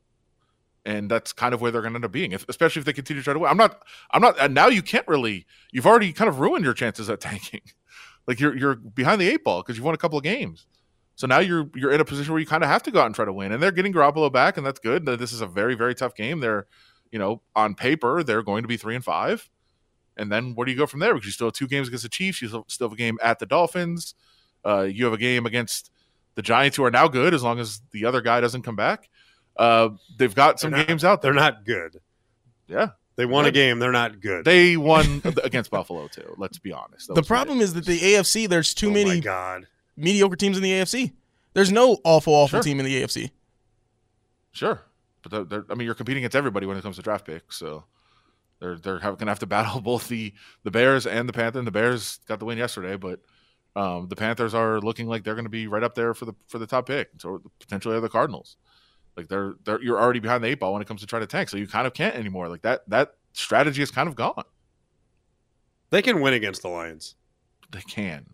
[0.85, 2.31] and that's kind of where they're going to end up being.
[2.31, 3.49] If, especially if they continue to try to win.
[3.49, 3.83] I'm not.
[4.11, 4.39] I'm not.
[4.39, 5.45] And now you can't really.
[5.71, 7.61] You've already kind of ruined your chances at tanking.
[8.27, 10.65] like you're you're behind the eight ball because you've won a couple of games.
[11.15, 13.05] So now you're you're in a position where you kind of have to go out
[13.05, 15.05] and try to win, and they're getting Garoppolo back, and that's good.
[15.05, 16.39] This is a very very tough game.
[16.39, 16.65] They're,
[17.11, 19.47] you know, on paper they're going to be three and five,
[20.17, 21.13] and then where do you go from there?
[21.13, 23.37] Because you still have two games against the Chiefs, you still- have a game at
[23.37, 24.15] the Dolphins,
[24.65, 25.91] uh, you have a game against
[26.33, 29.09] the Giants, who are now good as long as the other guy doesn't come back.
[29.57, 31.31] Uh, they've got some not- games out there.
[31.33, 31.99] They're not good.
[32.67, 33.79] Yeah, They won a game.
[33.79, 34.45] They're not good.
[34.45, 36.33] they won against Buffalo too.
[36.37, 37.07] Let's be honest.
[37.07, 39.67] That The was problem is that the AFC, there's too oh many God.
[39.97, 41.11] mediocre teams in the AFC.
[41.53, 42.63] There's no awful, awful Sure.
[42.63, 43.29] team in the AFC.
[44.53, 44.81] Sure,
[45.21, 47.57] but they're, they're, I mean, you're competing against everybody when it comes to draft picks,
[47.57, 47.85] so
[48.59, 50.33] they're they're have, gonna have to battle both the
[50.63, 51.59] the Bears and the Panthers.
[51.59, 53.19] And the Bears got the win yesterday, but
[53.75, 56.33] um, the Panthers are looking like they're going to be right up there for the
[56.47, 57.09] for the top pick.
[57.19, 58.57] So potentially are the Cardinals.
[59.17, 61.27] Like they're they're you're already behind the eight ball when it comes to trying to
[61.27, 62.47] tank, so you kind of can't anymore.
[62.47, 64.43] Like that that strategy is kind of gone.
[65.89, 67.15] They can win against the Lions.
[67.71, 68.25] They can.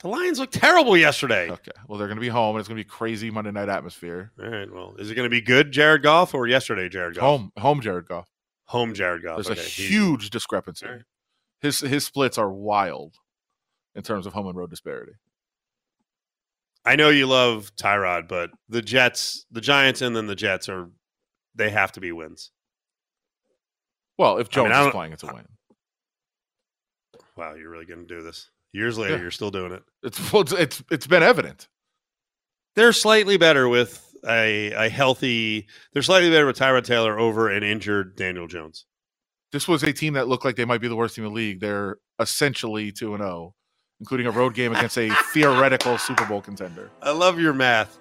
[0.00, 1.50] The Lions looked terrible yesterday.
[1.50, 1.70] Okay.
[1.86, 4.32] Well, they're going to be home, and it's going to be crazy Monday night atmosphere.
[4.40, 4.72] All right.
[4.72, 7.22] Well, is it going to be good, Jared Goff, or yesterday, Jared Goff?
[7.22, 8.28] Home, home, Jared Goff.
[8.66, 9.36] Home, Jared Goff.
[9.36, 10.86] There's Okay, a huge discrepancy.
[10.86, 11.02] Right.
[11.60, 13.16] His his splits are wild
[13.94, 15.12] in terms of home and road disparity.
[16.84, 20.90] I know you love Tyrod, but the Jets, the Giants, and then the Jets are
[21.54, 22.50] they have to be wins.
[24.18, 25.46] Well, if I mean, Jones is playing, it's a win.
[27.36, 28.50] Wow, you're really going to do this.
[28.72, 29.22] Years later, Yeah.
[29.22, 29.82] you're still doing it.
[30.02, 31.68] It's well, it's it's, it's been evident.
[32.74, 35.66] They're slightly better with a a healthy.
[35.92, 38.86] They're slightly better with Tyrod Taylor over an injured Daniel Jones.
[39.52, 41.36] This was a team that looked like they might be the worst team in the
[41.36, 41.60] league.
[41.60, 43.54] They're essentially two and zero,
[44.02, 46.90] including a road game against a theoretical Super Bowl contender.
[47.02, 48.00] I love your math.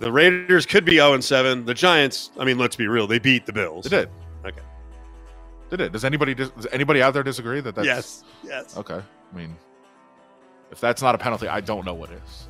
[0.00, 1.64] The Raiders could be 0 and 7.
[1.64, 3.84] The Giants, I mean, let's be real, they beat the Bills.
[3.84, 4.08] They did.
[4.44, 4.60] Okay.
[5.70, 5.92] They did.
[5.92, 8.24] Does anybody does anybody out there disagree that that's yes.
[8.42, 8.76] Yes.
[8.76, 9.00] Okay.
[9.00, 9.56] I mean,
[10.72, 12.48] if that's not a penalty, I don't know what is.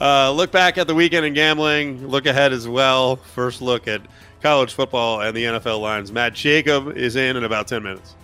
[0.00, 2.08] Uh, look back at the weekend in gambling.
[2.08, 3.16] Look ahead as well.
[3.16, 4.00] First look at
[4.40, 6.10] college football and the NFL lines.
[6.10, 8.16] Matt Jacob is in in about 10 minutes.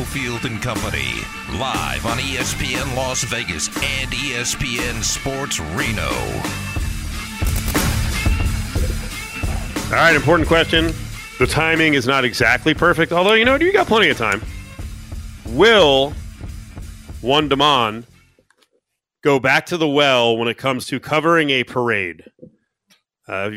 [0.00, 1.12] It's Cofield and Company,
[1.58, 6.08] live on ESPN Las Vegas and ESPN Sports Reno.
[9.86, 10.92] All right, important question.
[11.38, 14.42] The timing is not exactly perfect, although, you know, you got plenty of time.
[15.46, 16.14] Will
[17.20, 18.06] one Damon
[19.22, 22.24] go back to the well when it comes to covering a parade?
[23.28, 23.50] Uh,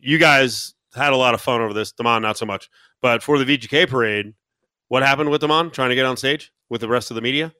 [0.00, 1.92] you guys had a lot of fun over this.
[1.92, 2.68] Damon, not so much.
[3.00, 4.34] But for the VGK parade,
[4.88, 7.52] what happened with Damon trying to get on stage with the rest of the media?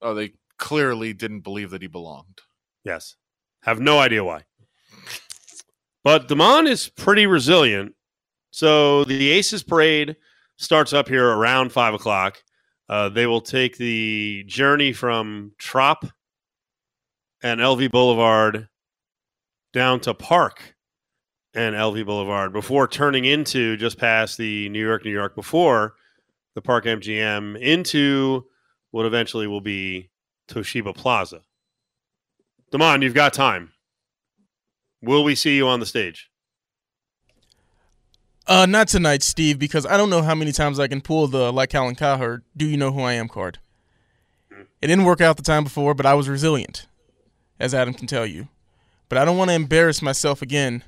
[0.00, 2.40] Oh, they clearly didn't believe that he belonged.
[2.84, 3.16] Yes.
[3.62, 4.44] Have no idea why.
[6.04, 7.94] But Damon is pretty resilient.
[8.50, 10.16] So the Aces parade
[10.56, 12.42] starts up here around five o'clock.
[12.88, 16.04] Uh, they will take the journey from Trop
[17.42, 18.68] and LV Boulevard
[19.72, 20.74] down to Park
[21.54, 25.94] and LV Boulevard before turning into just past the New York, New York before
[26.54, 28.44] the Park MGM into
[28.90, 30.10] what eventually will be
[30.48, 31.42] Toshiba Plaza.
[32.70, 33.72] Damon, you've got time.
[35.02, 36.30] Will we see you on the stage?
[38.46, 41.52] Uh, not tonight, Steve, because I don't know how many times I can pull the
[41.52, 43.58] like Alan Cowherd, do you know who I am card.
[44.50, 46.86] It didn't work out the time before, but I was resilient,
[47.60, 48.48] as Adam can tell you.
[49.08, 50.82] But I don't want to embarrass myself again,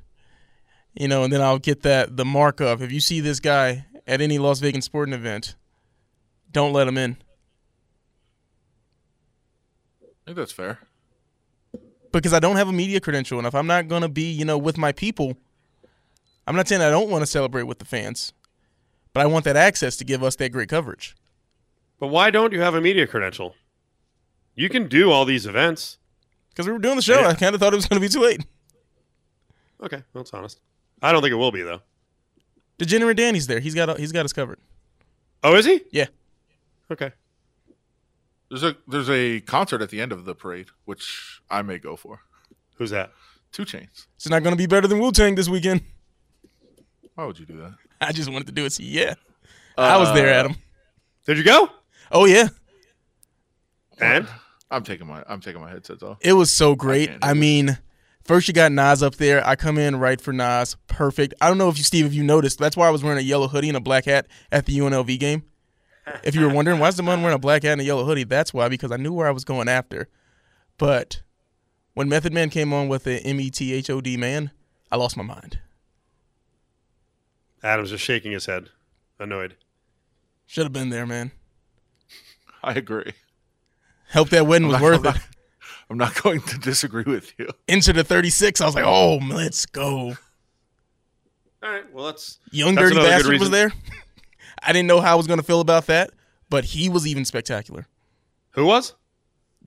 [0.94, 3.86] you know, and then I'll get that the mark of if you see this guy
[4.06, 5.54] at any Las Vegas sporting event,
[6.52, 7.16] don't let them in.
[10.02, 10.78] I think that's fair.
[12.12, 14.56] because I don't have a media credential, and if I'm not gonna be, you know,
[14.56, 15.36] with my people,
[16.46, 18.32] I'm not saying I don't want to celebrate with the fans,
[19.12, 21.16] but I want that access to give us that great coverage.
[21.98, 23.54] But why don't you have a media credential?
[24.54, 25.98] You can do all these events.
[26.50, 27.28] Because we were doing the show, Yeah.
[27.28, 28.44] I kind of thought it was gonna be too late.
[29.82, 30.60] Okay, well that's honest.
[31.02, 31.80] I don't think it will be though.
[32.78, 33.60] Degenerate Danny's there.
[33.60, 34.58] He's got he's got us covered.
[35.42, 35.82] Oh, is he?
[35.90, 36.06] Yeah.
[36.90, 37.12] Okay.
[38.48, 41.96] There's a there's a concert at the end of the parade, which I may go
[41.96, 42.20] for.
[42.76, 43.12] Who's that?
[43.52, 44.06] 2 Chainz.
[44.16, 45.82] It's not gonna be better than Wu Tang this weekend.
[47.14, 47.74] Why would you do that?
[48.00, 48.72] I just wanted to do it.
[48.72, 49.14] So yeah,
[49.78, 50.56] I was there, Uh, Adam.
[51.26, 51.70] Did you go?
[52.12, 52.48] Oh yeah,
[54.00, 54.26] And
[54.70, 56.18] I'm taking my I'm taking my headsets off.
[56.20, 57.08] it was so great.
[57.10, 57.40] can't I, this.
[57.40, 57.78] mean,
[58.24, 59.46] first you got Nas up there.
[59.46, 61.34] I come in right for Nas, perfect.
[61.40, 62.58] I don't know if you, Steve, if you noticed.
[62.58, 65.18] That's why I was wearing a yellow hoodie and a black hat at the UNLV
[65.18, 65.44] game.
[66.22, 68.04] If you were wondering why is the man wearing a black hat and a yellow
[68.04, 70.08] hoodie, that's why because I knew where I was going after.
[70.76, 71.22] But
[71.94, 74.50] when Method Man came on with the M E T H O D man,
[74.92, 75.58] I lost my mind.
[77.62, 78.68] Adam's just shaking his head,
[79.18, 79.56] annoyed.
[80.46, 81.32] Should have been there, man.
[82.62, 83.12] I agree.
[84.12, 85.22] Hope that wedding was I'm worth not, it.
[85.94, 87.48] I'm not going to disagree with you.
[87.68, 90.16] Into the 36, I was like, oh, let's go.
[91.62, 91.84] All right.
[91.92, 93.72] Well, that's Young That's Dirty Bastard was there.
[94.62, 96.10] I didn't know how I was going to feel about that,
[96.50, 97.86] but he was even spectacular.
[98.50, 98.94] who was?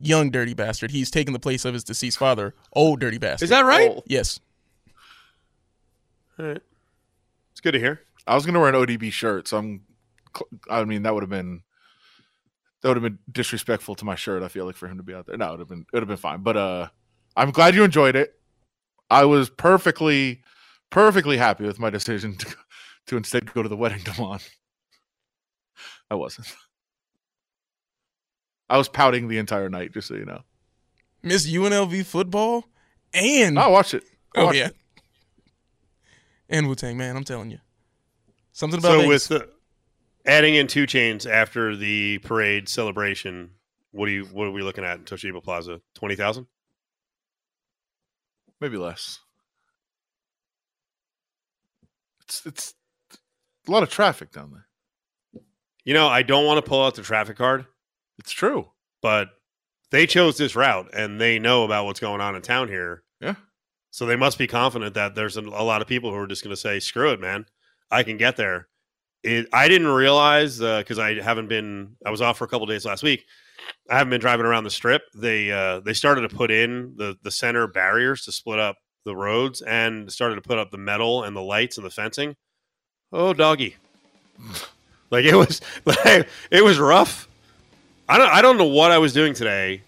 [0.01, 0.91] Young Dirty Bastard.
[0.91, 3.45] He's taking the place of his deceased father, Old Dirty Bastard.
[3.45, 3.89] Is that right?
[3.89, 4.03] Oh.
[4.05, 4.41] Yes.
[6.37, 6.61] All right.
[7.51, 8.01] It's good to hear.
[8.27, 9.81] I was going to wear an ODB shirt, so I'm.
[10.69, 11.61] I mean, that would have been
[12.81, 14.43] that would have been disrespectful to my shirt.
[14.43, 15.37] I feel like for him to be out there.
[15.37, 16.41] No, it would have been it would have been fine.
[16.41, 16.87] But uh,
[17.35, 18.33] I'm glad you enjoyed it.
[19.09, 20.41] I was perfectly,
[20.89, 22.55] perfectly happy with my decision to
[23.07, 24.39] to instead go to the wedding Damon.
[26.11, 26.53] I wasn't.
[28.69, 30.41] I was pouting the entire night, just so you know.
[31.23, 32.65] Miss UNLV football
[33.13, 34.03] and I watched it.
[34.35, 34.75] I oh yeah, it.
[36.49, 37.15] and Wu Tang man.
[37.15, 37.59] I'm telling you,
[38.51, 39.29] Something about So Vegas.
[39.29, 39.49] with the
[40.27, 43.51] adding in 2 Chainz after the parade celebration,
[43.91, 45.81] what do you what are we looking at in Toshiba Plaza?
[45.95, 46.45] Twenty thousand?
[48.61, 49.19] Maybe less.
[52.23, 52.73] It's it's
[53.67, 54.67] a lot of traffic down there.
[55.85, 57.65] You know, I don't want to pull out the traffic card,
[58.19, 58.69] It's true.
[59.01, 59.29] but
[59.89, 63.03] they chose this route and they know about what's going on in town here.
[63.21, 63.35] Yeah.
[63.89, 66.43] So they must be confident that there's a, a lot of people who are just
[66.43, 67.45] going to say, "Screw it, man,
[67.89, 68.67] I can get there."
[69.27, 71.97] It, I didn't realize because I haven't been.
[72.05, 73.25] I was off for a couple days last week.
[73.89, 75.01] I haven't been driving around the strip.
[75.13, 79.15] They uh, they started to put in the the center barriers to split up the
[79.15, 82.37] roads and started to put up the metal and the lights and the fencing.
[83.11, 83.75] Oh, doggy!
[85.11, 87.27] like it was like it was rough.
[88.07, 89.81] I don't I don't know what I was doing today.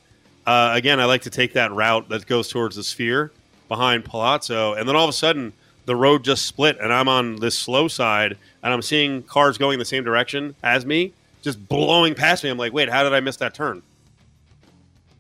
[0.45, 3.31] Uh, again, I like to take that route that goes towards the sphere
[3.69, 5.53] behind Palazzo, and then all of a sudden
[5.85, 9.79] the road just split, and I'm on this slow side, and I'm seeing cars going
[9.79, 12.49] the same direction as me, just blowing past me.
[12.49, 13.81] I'm like, wait, how did I miss that turn?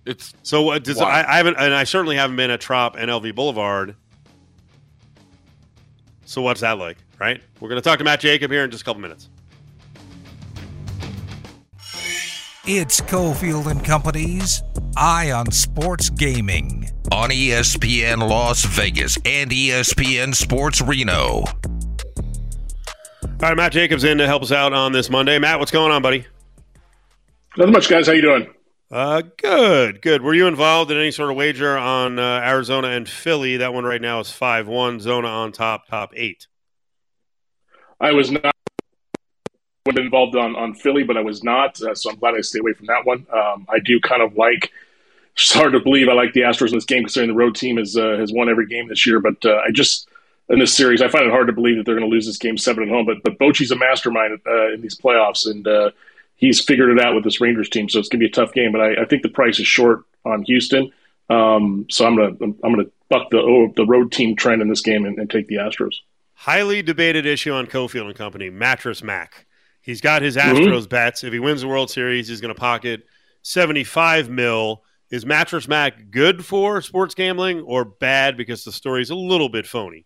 [0.05, 1.05] It's So what does Wow.
[1.05, 3.95] I, I haven't, and I certainly haven't been at Trop and LV Boulevard.
[6.25, 7.41] So what's that like, right?
[7.59, 9.29] We're going to talk to Matt Jacob here in just a couple minutes.
[12.65, 14.61] It's Cofield and Company's
[14.95, 21.45] Eye on Sports Gaming on ESPN Las Vegas and ESPN Sports Reno.
[23.41, 25.39] All right, Matt Jacobs in to help us out on this Monday.
[25.39, 26.25] Matt, what's going on, buddy?
[27.55, 28.07] Not much, guys.
[28.07, 28.53] How you doing?
[28.91, 30.21] Uh, good, good.
[30.21, 33.55] Were you involved in any sort of wager on uh, Arizona and Philly?
[33.55, 34.99] That one right now is five one.
[34.99, 36.47] Zona on top, top eight.
[38.01, 38.53] I was not
[39.85, 42.73] involved on, on Philly, but I was not, uh, so I'm glad I stayed away
[42.73, 43.25] from that one.
[43.31, 44.69] Um, I do kind of like.
[45.35, 47.77] It's hard to believe I like the Astros in this game, considering the road team
[47.77, 49.21] has uh, has won every game this year.
[49.21, 50.08] But uh, I just
[50.49, 52.37] in this series, I find it hard to believe that they're going to lose this
[52.37, 53.05] game seven at home.
[53.05, 55.91] But but Bochy's a mastermind uh, in these playoffs, and uh,
[56.35, 57.89] he's figured it out with this Rangers team.
[57.89, 58.71] So it's going to be a tough game.
[58.71, 60.91] But I, I think the price is short on Houston.
[61.29, 64.81] Um, so I'm gonna I'm gonna buck the oh, the road team trend in this
[64.81, 65.95] game and, and take the Astros.
[66.33, 68.49] Highly debated issue on Cofield and Company.
[68.49, 69.45] Mattress Mac.
[69.81, 70.55] He's got his Mhm.
[70.55, 71.23] Astros bets.
[71.23, 73.05] If he wins the World Series, he's going to pocket
[73.43, 74.83] seventy five mil.
[75.11, 79.65] Is Mattress Mac good for sports gambling or bad because the story's a little bit
[79.67, 80.05] phony?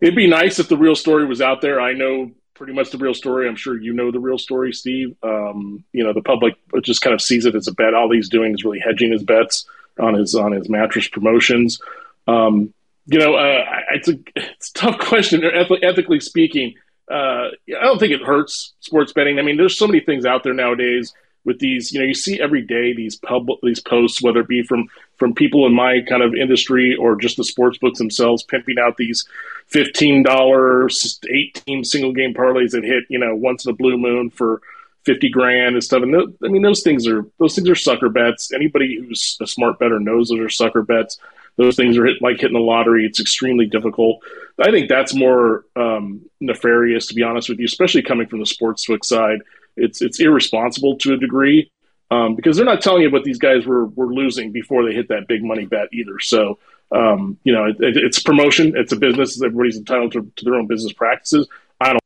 [0.00, 1.80] It'd be nice if the real story was out there.
[1.80, 3.48] I know pretty much the real story.
[3.48, 5.16] I'm sure you know the real story, Steve.
[5.22, 7.94] Um, you know, the public just kind of sees it as a bet.
[7.94, 9.64] All he's doing is really hedging his bets
[9.98, 11.80] on his on his mattress promotions.
[12.26, 12.72] Um,
[13.06, 16.74] you know, uh, it's a it's a tough question, eth- ethically speaking.
[17.10, 19.38] Uh, I don't think it hurts sports betting.
[19.38, 21.12] I mean, there's so many things out there nowadays
[21.44, 21.92] with these.
[21.92, 24.86] You know, you see every day these pub these posts, whether it be from
[25.20, 28.96] from people in my kind of industry or just the sports books themselves, pimping out
[28.96, 29.24] these
[29.66, 34.30] fifteen dollars, eighteen single game parlays that hit you know once in a blue moon
[34.30, 34.62] for
[35.04, 36.02] fifty grand and stuff.
[36.02, 38.52] And th- I mean, those things are those things are sucker bets.
[38.52, 41.20] Anybody who's a smart better knows those are sucker bets.
[41.56, 43.04] Those things are hit, like hitting the lottery.
[43.04, 44.22] It's extremely difficult.
[44.58, 48.46] I think that's more um, nefarious, to be honest with you, especially coming from the
[48.46, 49.40] sportsbook side.
[49.76, 51.70] It's it's irresponsible to a degree
[52.10, 55.08] um, because they're not telling you what these guys were were losing before they hit
[55.08, 56.18] that big money bet either.
[56.20, 56.58] So
[56.92, 58.72] um, you know, it, it, it's promotion.
[58.76, 59.40] It's a business.
[59.42, 61.48] Everybody's entitled to, to their own business practices.
[61.80, 62.00] I don't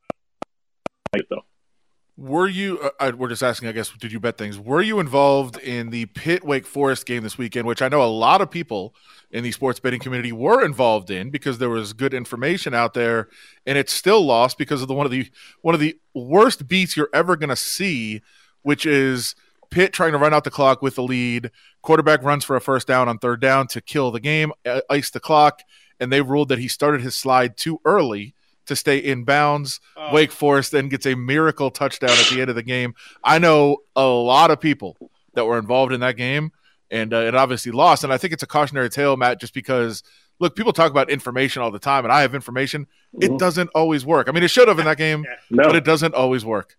[1.13, 1.45] like it though.
[2.17, 2.79] Were you?
[2.79, 3.67] Uh, I, we're just asking.
[3.67, 3.89] I guess.
[3.89, 4.59] Did you bet things?
[4.59, 8.05] Were you involved in the Pitt Wake Forest game this weekend, which I know a
[8.05, 8.95] lot of people
[9.31, 13.27] in the sports betting community were involved in because there was good information out there,
[13.65, 15.29] and it's still lost because of the one of the
[15.61, 18.21] one of the worst beats you're ever going to see,
[18.61, 19.35] which is
[19.75, 21.51] Pitt trying to run out the clock with the lead.
[21.81, 24.53] Quarterback runs for a first down on third down to kill the game,
[24.89, 25.63] ice the clock,
[25.99, 28.33] and they ruled that he started his slide too early
[28.67, 29.81] to stay in bounds.
[30.13, 32.95] Wake Forest then gets a miracle touchdown at the end of the game.
[33.21, 34.95] I know a lot of people
[35.33, 36.53] that were involved in that game,
[36.89, 38.05] and uh, it obviously lost.
[38.05, 40.03] And I think it's a cautionary tale, Matt, just because
[40.39, 42.87] look, people talk about information all the time, and I have information.
[43.21, 43.39] It Mhm.
[43.39, 44.29] doesn't always work.
[44.29, 46.77] I mean, it should have in that game, No, but it doesn't always work.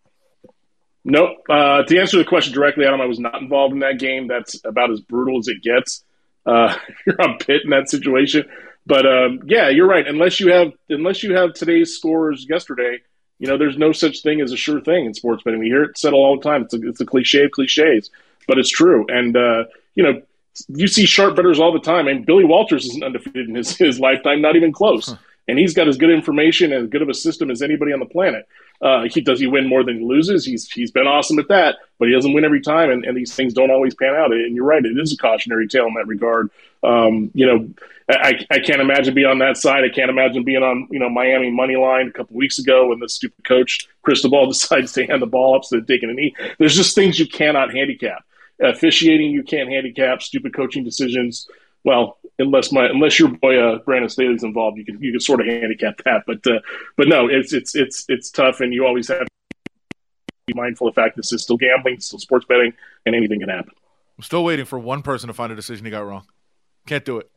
[1.08, 1.44] Nope.
[1.48, 4.26] Uh, to answer the question directly, Adam, I was not involved in that game.
[4.26, 6.02] That's about as brutal as it gets.
[6.44, 8.44] Uh, you're on Pitt in that situation,
[8.86, 10.06] but um, yeah, you're right.
[10.06, 12.98] Unless you have unless you have today's scores yesterday,
[13.38, 15.60] you know, there's no such thing as a sure thing in sports betting.
[15.60, 16.62] We hear it said all the time.
[16.62, 18.10] It's a, it's a cliche of cliches,
[18.48, 19.06] but it's true.
[19.08, 20.22] And uh, you know,
[20.66, 22.08] you see sharp betters all the time.
[22.08, 25.14] I And Billy Walters isn't undefeated in his, his lifetime, not even close.
[25.46, 28.00] And he's got as good information and as good of a system as anybody on
[28.00, 28.48] the planet.
[28.80, 30.44] Uh, he does he win more than he loses?
[30.44, 33.34] He's he's been awesome at that, but he doesn't win every time, and, and these
[33.34, 34.32] things don't always pan out.
[34.32, 36.50] And you're right, it is a cautionary tale in that regard.
[36.82, 37.68] Um, you know,
[38.08, 39.82] I, I can't imagine being on that side.
[39.84, 43.00] I can't imagine being on you know Miami money line a couple weeks ago when
[43.00, 46.34] the stupid coach Cristobal decides to hand the ball up instead of taking a knee.
[46.58, 48.24] There's just things you cannot handicap.
[48.60, 50.22] Officiating you can't handicap.
[50.22, 51.48] Stupid coaching decisions.
[51.86, 55.40] Well, unless my unless your boy uh, Brandon Staley's involved, you can you can sort
[55.40, 56.24] of handicap that.
[56.26, 56.58] But uh,
[56.96, 59.26] but no, it's it's it's it's tough, and you always have to
[60.48, 62.72] be mindful of the fact this is still gambling, still sports betting,
[63.06, 63.70] and anything can happen.
[64.18, 66.26] I'm still waiting for one person to find a decision he got wrong.
[66.88, 67.30] Can't do it.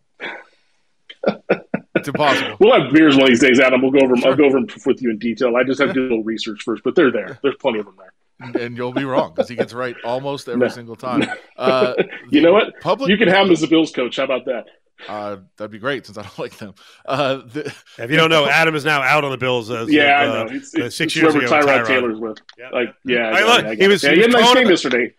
[1.95, 2.57] it's impossible.
[2.59, 3.83] We'll have beers one of these days, Adam.
[3.83, 4.17] We'll go over.
[4.17, 4.31] Sure.
[4.31, 5.55] I'll go over them with you in detail.
[5.57, 7.37] I just have to do a little research first, but they're there.
[7.43, 8.13] There's plenty of them there.
[8.39, 10.73] And you'll be wrong because he gets right almost every no.
[10.73, 11.23] single time.
[11.59, 11.93] Uh,
[12.29, 12.79] you know what?
[12.79, 14.15] Public, you can have him as a Bills coach.
[14.15, 14.63] How about that?
[15.07, 16.73] Uh, that'd be great since I don't like them.
[17.05, 19.69] Uh, the, if you don't know, Adam is now out on the Bills.
[19.69, 20.55] As yeah, of, I know.
[20.55, 22.37] It's, it's, six it's years ago, Tyrod, Tyrod Taylor's with.
[22.57, 22.69] Yeah.
[22.69, 24.03] Like, yeah, I, look, he was.
[24.03, 25.13] Yeah, he, was he had a nice game yesterday.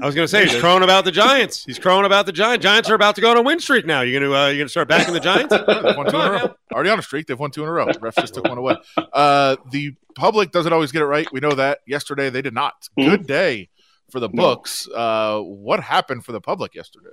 [0.00, 1.64] I was going to say he's crowing about the Giants.
[1.64, 2.62] He's crowing about the Giants.
[2.62, 4.02] Giants are about to go on a win streak now.
[4.02, 5.50] You're going to uh, you going to start backing the Giants?
[5.50, 6.54] They've two in a row.
[6.72, 7.26] Already on a streak.
[7.26, 7.86] They've won two in a row.
[7.86, 8.76] The refs just took one away.
[9.12, 11.26] Uh, the public doesn't always get it right.
[11.32, 11.80] We know that.
[11.86, 12.88] Yesterday they did not.
[12.98, 13.10] Mm-hmm.
[13.10, 13.68] Good day
[14.10, 14.88] for the books.
[14.94, 17.10] Uh, what happened for the public yesterday?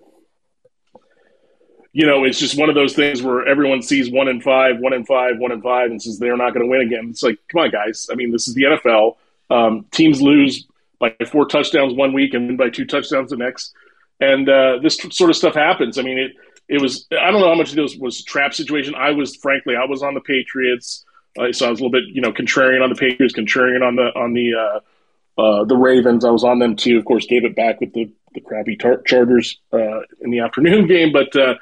[1.92, 4.92] You know, it's just one of those things where everyone sees one in five, one
[4.94, 7.08] in five, one in five, and says they're not going to win again.
[7.10, 8.10] It's like, come on, guys.
[8.12, 9.16] I mean, this is the NFL.
[9.50, 10.68] Um, teams lose
[11.00, 13.74] by four touchdowns one week and then by two touchdowns the next.
[14.20, 15.98] And uh, this sort of stuff happens.
[15.98, 16.32] I mean, it
[16.68, 18.96] it was I don't know how much of this was trap situation.
[18.96, 21.06] I was frankly I was on the Patriots,
[21.38, 23.96] uh, so I was a little bit you know contrarian on the Patriots, contrarian on
[23.96, 26.26] the on the uh, uh, the Ravens.
[26.26, 26.98] I was on them too.
[26.98, 30.88] Of course, gave it back with the the crappy tar- Chargers uh, in the afternoon
[30.88, 31.12] game.
[31.12, 31.56] But uh,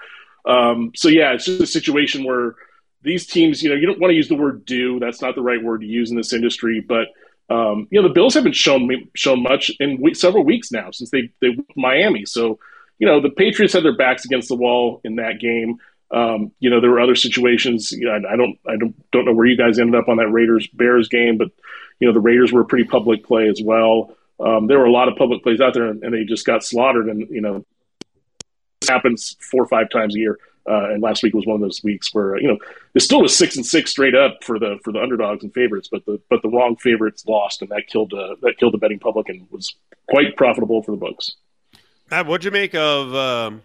[0.46, 2.56] um, so yeah, it's just a situation where
[3.02, 5.42] these teams, you know, you don't want to use the word "do." That's not the
[5.42, 7.08] right word to use in this industry, but
[7.50, 11.10] um, you know, the Bills haven't shown me, shown much in several weeks now since
[11.10, 12.26] they they Miami.
[12.26, 12.60] So,
[13.00, 15.78] you know, the Patriots had their backs against the wall in that game.
[16.12, 17.92] Um, you know, there were other situations.
[17.92, 20.18] You know, I, I, don't I don't don't know where you guys ended up on
[20.18, 21.50] that Raiders Bears game, but
[22.00, 24.16] you know, the Raiders were a pretty public play as well.
[24.40, 26.64] Um, there were a lot of public plays out there, and, and they just got
[26.64, 27.08] slaughtered.
[27.08, 27.66] And you know,
[28.88, 30.40] happens four or five times a year.
[30.70, 32.58] Uh, and last week was one of those weeks where you know
[32.96, 35.90] it still was six and six straight up for the for the underdogs and favorites,
[35.92, 39.00] but the but the wrong favorites lost, and that killed uh, that killed the betting
[39.00, 39.76] public and was
[40.10, 41.36] quite profitable for the books.
[42.10, 43.64] Matt, what'd you make of um,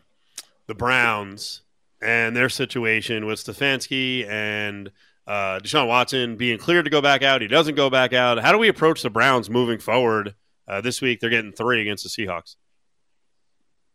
[0.66, 1.62] the Browns
[2.00, 4.90] and their situation with Stefanski and
[5.26, 7.42] uh, Deshaun Watson being cleared to go back out?
[7.42, 8.38] He doesn't go back out.
[8.38, 10.34] How do we approach the Browns moving forward?
[10.66, 12.56] Uh, this week they're getting three against the Seahawks.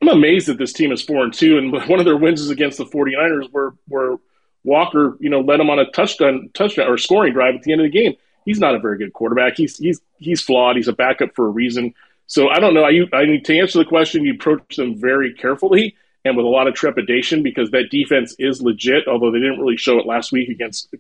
[0.03, 2.49] I'm amazed that this team is four and two, and one of their wins is
[2.49, 4.17] against the 49ers, where where
[4.65, 7.81] Walker, you know, led them on a touchdown touchdown or scoring drive at the end
[7.81, 8.15] of the game.
[8.45, 9.55] He's not a very good quarterback.
[9.55, 10.75] He's he's he's flawed.
[10.75, 11.93] He's a backup for a reason.
[12.27, 12.83] So I don't know.
[12.83, 14.25] I, I need to answer the question.
[14.25, 15.95] You approach them very carefully
[16.25, 19.07] and with a lot of trepidation because that defense is legit.
[19.07, 20.93] Although they didn't really show it last week against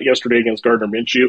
[0.00, 1.28] yesterday against Gardner Minshew.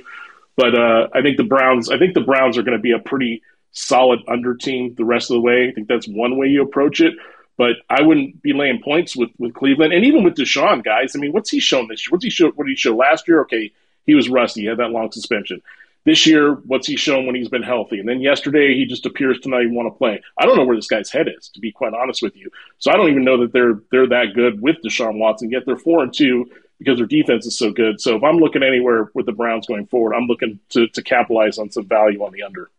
[0.56, 1.92] But uh, I think the Browns.
[1.92, 5.30] I think the Browns are going to be a pretty solid under team the rest
[5.30, 5.67] of the way.
[5.70, 7.13] I think that's one way you approach it.
[7.57, 11.13] But I wouldn't be laying points with, with Cleveland and even with Deshaun, guys.
[11.13, 12.11] I mean, what's he shown this year?
[12.11, 12.51] What's he show?
[12.51, 13.41] What did he show last year?
[13.41, 13.74] Okay,
[14.05, 14.61] he was rusty.
[14.61, 15.61] He had that long suspension.
[16.05, 17.99] This year, what's he shown when he's been healthy?
[17.99, 20.22] And then yesterday, he just appears to not even want to play.
[20.38, 22.49] I don't know where this guy's head is, to be quite honest with you.
[22.78, 25.51] So I don't even know that they're they're that good with Deshaun Watson.
[25.51, 27.99] Yet they're four and two because their defense is so good.
[27.99, 31.59] So if I'm looking anywhere with the Browns going forward, I'm looking to to capitalize
[31.59, 32.70] on some value on the under.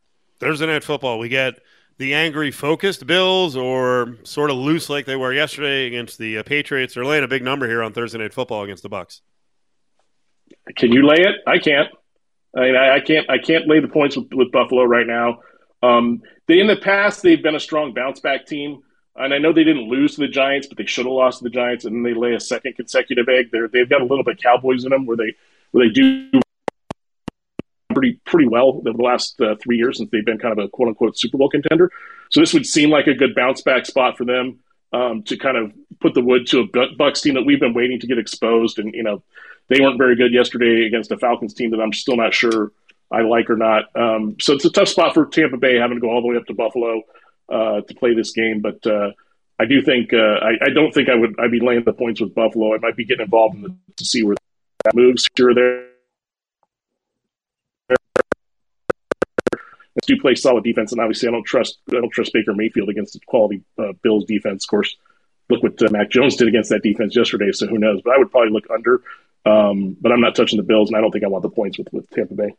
[0.41, 1.61] Thursday night football, we get
[1.99, 6.43] the angry, focused Bills, or sort of loose like they were yesterday against the uh,
[6.43, 6.95] Patriots.
[6.95, 9.21] They're laying a big number here on Thursday night football against the Bucs.
[10.77, 11.37] Can you lay it?
[11.47, 11.89] I can't.
[12.57, 13.29] I mean, I, I can't.
[13.31, 15.41] I can't lay the points with, with Buffalo right now.
[15.83, 18.81] Um, they in the past they've been a strong bounce back team,
[19.17, 21.45] and I know they didn't lose to the Giants, but they should have lost to
[21.45, 23.51] the Giants, and then they lay a second consecutive egg.
[23.53, 25.35] They're, they've got a little bit of Cowboys in them where they
[25.71, 26.31] where they do
[27.91, 30.69] pretty pretty well over the last uh, three years since they've been kind of a
[30.69, 31.91] quote unquote Super Bowl contender.
[32.31, 34.61] So this would seem like a good bounce back spot for them
[34.93, 38.01] um, to kind of put the wood to a Bucs team that we've been waiting
[38.01, 38.79] to get exposed.
[38.79, 39.23] And you know
[39.69, 42.73] they weren't very good yesterday against a Falcons team that I'm still not sure
[43.11, 43.85] I like or not.
[43.97, 46.37] Um, so it's a tough spot for Tampa Bay having to go all the way
[46.37, 47.03] up to Buffalo
[47.49, 48.87] uh, to play this game, but.
[48.87, 49.13] Uh,
[49.59, 52.19] I do think uh, I, I, don't think I would I'd be laying the points
[52.19, 52.75] with Buffalo.
[52.75, 54.35] I might be getting involved in the, to see where
[54.85, 55.90] that moves here or there
[60.03, 63.15] do play solid defense, and obviously I don't trust I don't trust Baker Mayfield against
[63.15, 64.65] the quality uh, Bills defense.
[64.65, 64.97] Of course,
[65.49, 67.53] look what uh, Mac Jones did against that defense yesterday.
[67.53, 68.01] So who knows?
[68.05, 69.03] But I would probably look under.
[69.47, 71.79] Um, but I'm not touching the Bills, and I don't think I want the points
[71.79, 72.55] with with Tampa Bay.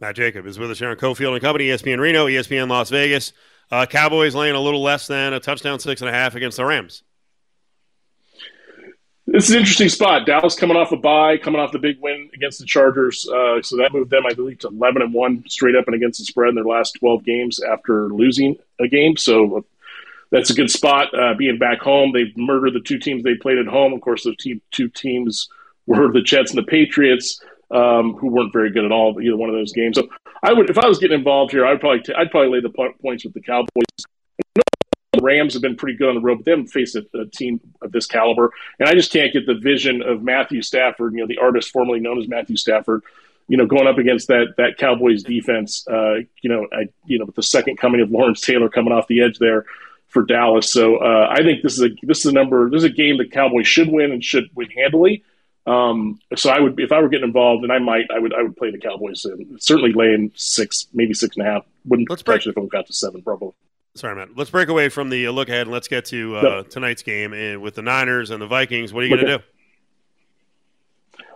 [0.00, 3.32] Matt Jacob is with us here on Cofield and Company, ESPN Reno, ESPN Las Vegas.
[3.70, 6.64] Uh, Cowboys laying a little less than a touchdown, six and a half against the
[6.64, 7.02] Rams.
[9.34, 10.26] This is an interesting spot.
[10.26, 13.76] Dallas coming off a bye, coming off the big win against the Chargers, uh, so
[13.78, 16.50] that moved them, I believe, to eleven and one straight up and against the spread
[16.50, 19.16] in their last twelve games after losing a game.
[19.16, 19.60] So uh,
[20.30, 21.12] that's a good spot.
[21.12, 23.92] Uh, being back home, they've murdered the two teams they played at home.
[23.92, 25.48] Of course, those team, two teams
[25.88, 29.48] were the Jets and the Patriots, um, who weren't very good at all either one
[29.48, 29.96] of those games.
[29.96, 30.08] So
[30.44, 32.92] I would, if I was getting involved here, I'd probably t- I'd probably lay the
[33.02, 33.82] points with the Cowboys.
[35.14, 37.26] The Rams have been pretty good on the road, but they haven't faced a, a,
[37.26, 38.52] team of this caliber.
[38.78, 42.00] And I just can't get the vision of Matthew Stafford, you know, the artist formerly
[42.00, 43.02] known as Matthew Stafford,
[43.48, 45.86] you know, going up against that that Cowboys defense.
[45.88, 49.06] Uh, you know, I, you know, with the second coming of Lawrence Taylor coming off
[49.06, 49.66] the edge there
[50.08, 50.72] for Dallas.
[50.72, 52.70] So uh, I think this is a this is a number.
[52.70, 55.24] This is a game the Cowboys should win and should win handily.
[55.66, 58.42] Um, so I would, if I were getting involved, and I might, I would, I
[58.42, 61.64] would play the Cowboys and certainly laying six, maybe six and a half.
[61.86, 63.52] Wouldn't let's break if it got to seven, probably.
[63.96, 64.36] Sorry, Matt.
[64.36, 66.68] Let's break away from the look ahead and let's get to uh, yep.
[66.68, 68.92] tonight's game and with the Niners and the Vikings.
[68.92, 69.44] What are you going to do?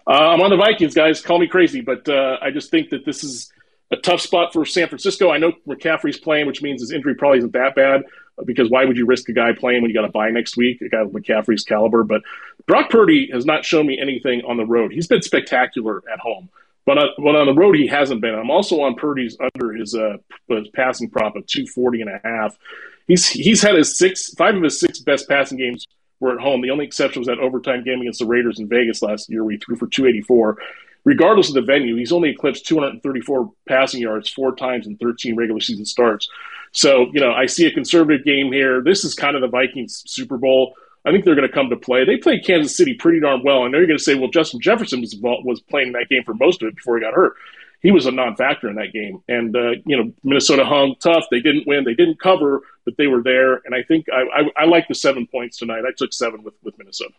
[0.08, 1.20] Uh, I'm on the Vikings, guys.
[1.20, 3.52] Call me crazy, but uh, I just think that this is
[3.90, 5.30] a tough spot for San Francisco.
[5.30, 8.02] I know McCaffrey's playing, which means his injury probably isn't that bad.
[8.44, 10.80] Because why would you risk a guy playing when you got to buy next week,
[10.80, 12.04] a guy with McCaffrey's caliber?
[12.04, 12.22] But
[12.66, 14.92] Brock Purdy has not shown me anything on the road.
[14.92, 16.48] He's been spectacular at home,
[16.88, 18.34] but on, but on the road he hasn't been.
[18.34, 20.16] I'm also on Purdy's under his uh,
[20.48, 22.56] his passing prop of 240 and a half.
[23.06, 25.86] He's he's had his six five of his six best passing games
[26.18, 26.62] were at home.
[26.62, 29.58] The only exception was that overtime game against the Raiders in Vegas last year, he
[29.58, 30.56] threw for 284
[31.04, 35.60] regardless of the venue, he's only eclipsed 234 passing yards four times in 13 regular
[35.60, 36.28] season starts.
[36.72, 38.82] So, you know, I see a conservative game here.
[38.82, 40.74] This is kind of the Vikings Super Bowl.
[41.08, 42.04] I think they're going to come to play.
[42.04, 43.62] They played Kansas City pretty darn well.
[43.62, 46.34] I know you're going to say, well, Justin Jefferson was was playing that game for
[46.34, 47.34] most of it before he got hurt.
[47.80, 51.24] He was a non-factor in that game, and uh, you know Minnesota hung tough.
[51.30, 53.62] They didn't win, they didn't cover, but they were there.
[53.64, 55.84] And I think I, I, I like the seven points tonight.
[55.86, 57.14] I took seven with with Minnesota.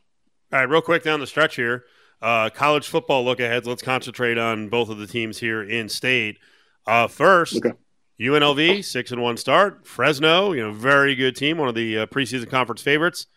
[0.52, 1.86] All right, real quick down the stretch here.
[2.22, 3.66] Uh, college football look ahead.
[3.66, 6.38] Let's concentrate on both of the teams here in state.
[6.86, 7.72] Uh, first, okay.
[8.20, 9.88] UNLV six and one start.
[9.88, 13.28] Fresno, you know, very good team, one of the uh, preseason conference favorites.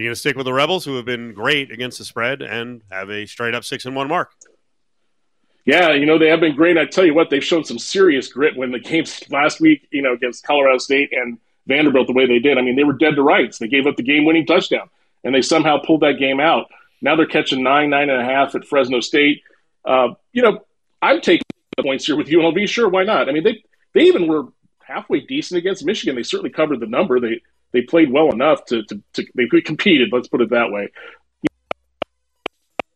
[0.00, 2.80] You're going to stick with the Rebels, who have been great against the spread and
[2.90, 4.32] have a straight up six and one mark.
[5.66, 6.78] Yeah, you know they have been great.
[6.78, 10.00] I tell you what, they've shown some serious grit when the games last week, you
[10.00, 11.36] know, against Colorado State and
[11.66, 12.56] Vanderbilt the way they did.
[12.56, 13.58] I mean, they were dead to rights.
[13.58, 14.88] They gave up the game-winning touchdown,
[15.22, 16.70] and they somehow pulled that game out.
[17.02, 19.42] Now they're catching nine, nine and a half at Fresno State.
[19.84, 20.64] Uh, you know,
[21.02, 21.44] I'm taking
[21.76, 22.66] the points here with UNLV.
[22.70, 23.28] Sure, why not?
[23.28, 24.44] I mean, they they even were
[24.82, 26.16] halfway decent against Michigan.
[26.16, 27.20] They certainly covered the number.
[27.20, 27.42] They
[27.72, 30.10] they played well enough to to, to they competed.
[30.12, 30.88] Let's put it that way.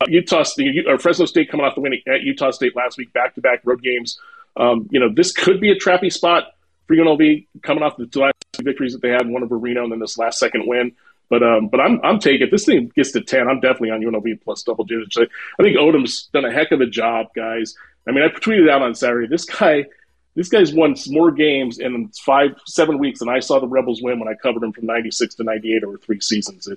[0.09, 3.35] Utah, State, or Fresno State coming off the win at Utah State last week, back
[3.35, 4.19] to back road games.
[4.57, 6.45] Um, you know, this could be a trappy spot
[6.87, 9.93] for UNLV coming off the two last victories that they had, one over Reno, and
[9.93, 10.93] then this last second win.
[11.31, 14.03] But um, but I'm I'm taking if this thing gets to ten, I'm definitely on
[14.03, 15.17] UNLV plus double digits.
[15.17, 17.75] I think Odom's done a heck of a job, guys.
[18.07, 19.27] I mean, I tweeted out on Saturday.
[19.27, 19.87] This guy,
[20.35, 24.19] this guy's won more games in five seven weeks than I saw the Rebels win
[24.19, 26.69] when I covered them from '96 to '98 over three seasons.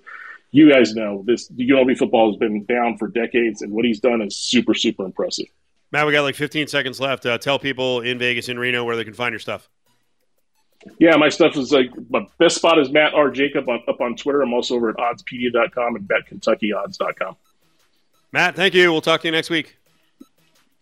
[0.52, 1.50] You guys know this.
[1.50, 5.48] UNLV football has been down for decades, and what he's done is super super impressive.
[5.92, 7.26] Matt, we got like 15 seconds left.
[7.26, 9.70] Uh, tell people in Vegas, in Reno, where they can find your stuff.
[11.00, 13.32] Yeah, my stuff is like my best spot is Matt R.
[13.32, 14.42] Jacob on, up on Twitter.
[14.42, 17.36] I'm also over at oddspedia.com and betkentuckyodds.com.
[18.32, 18.92] Matt, thank you.
[18.92, 19.78] We'll talk to you next week.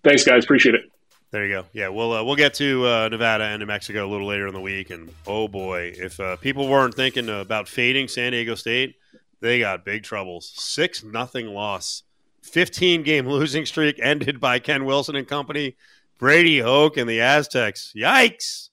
[0.04, 0.44] Thanks, guys.
[0.44, 0.92] Appreciate it.
[1.36, 1.66] There you go.
[1.74, 4.54] Yeah, we'll uh, we'll get to uh, Nevada and New Mexico a little later in
[4.54, 8.96] the week, and oh boy, if uh, people weren't thinking about fading San Diego State,
[9.42, 10.54] they got big troubles.
[10.56, 12.04] Six nothing loss,
[12.42, 15.76] fifteen game losing streak ended by Ken Wilson and company,
[16.20, 17.92] Brady Hoke and the Aztecs.
[17.94, 18.70] Yikes!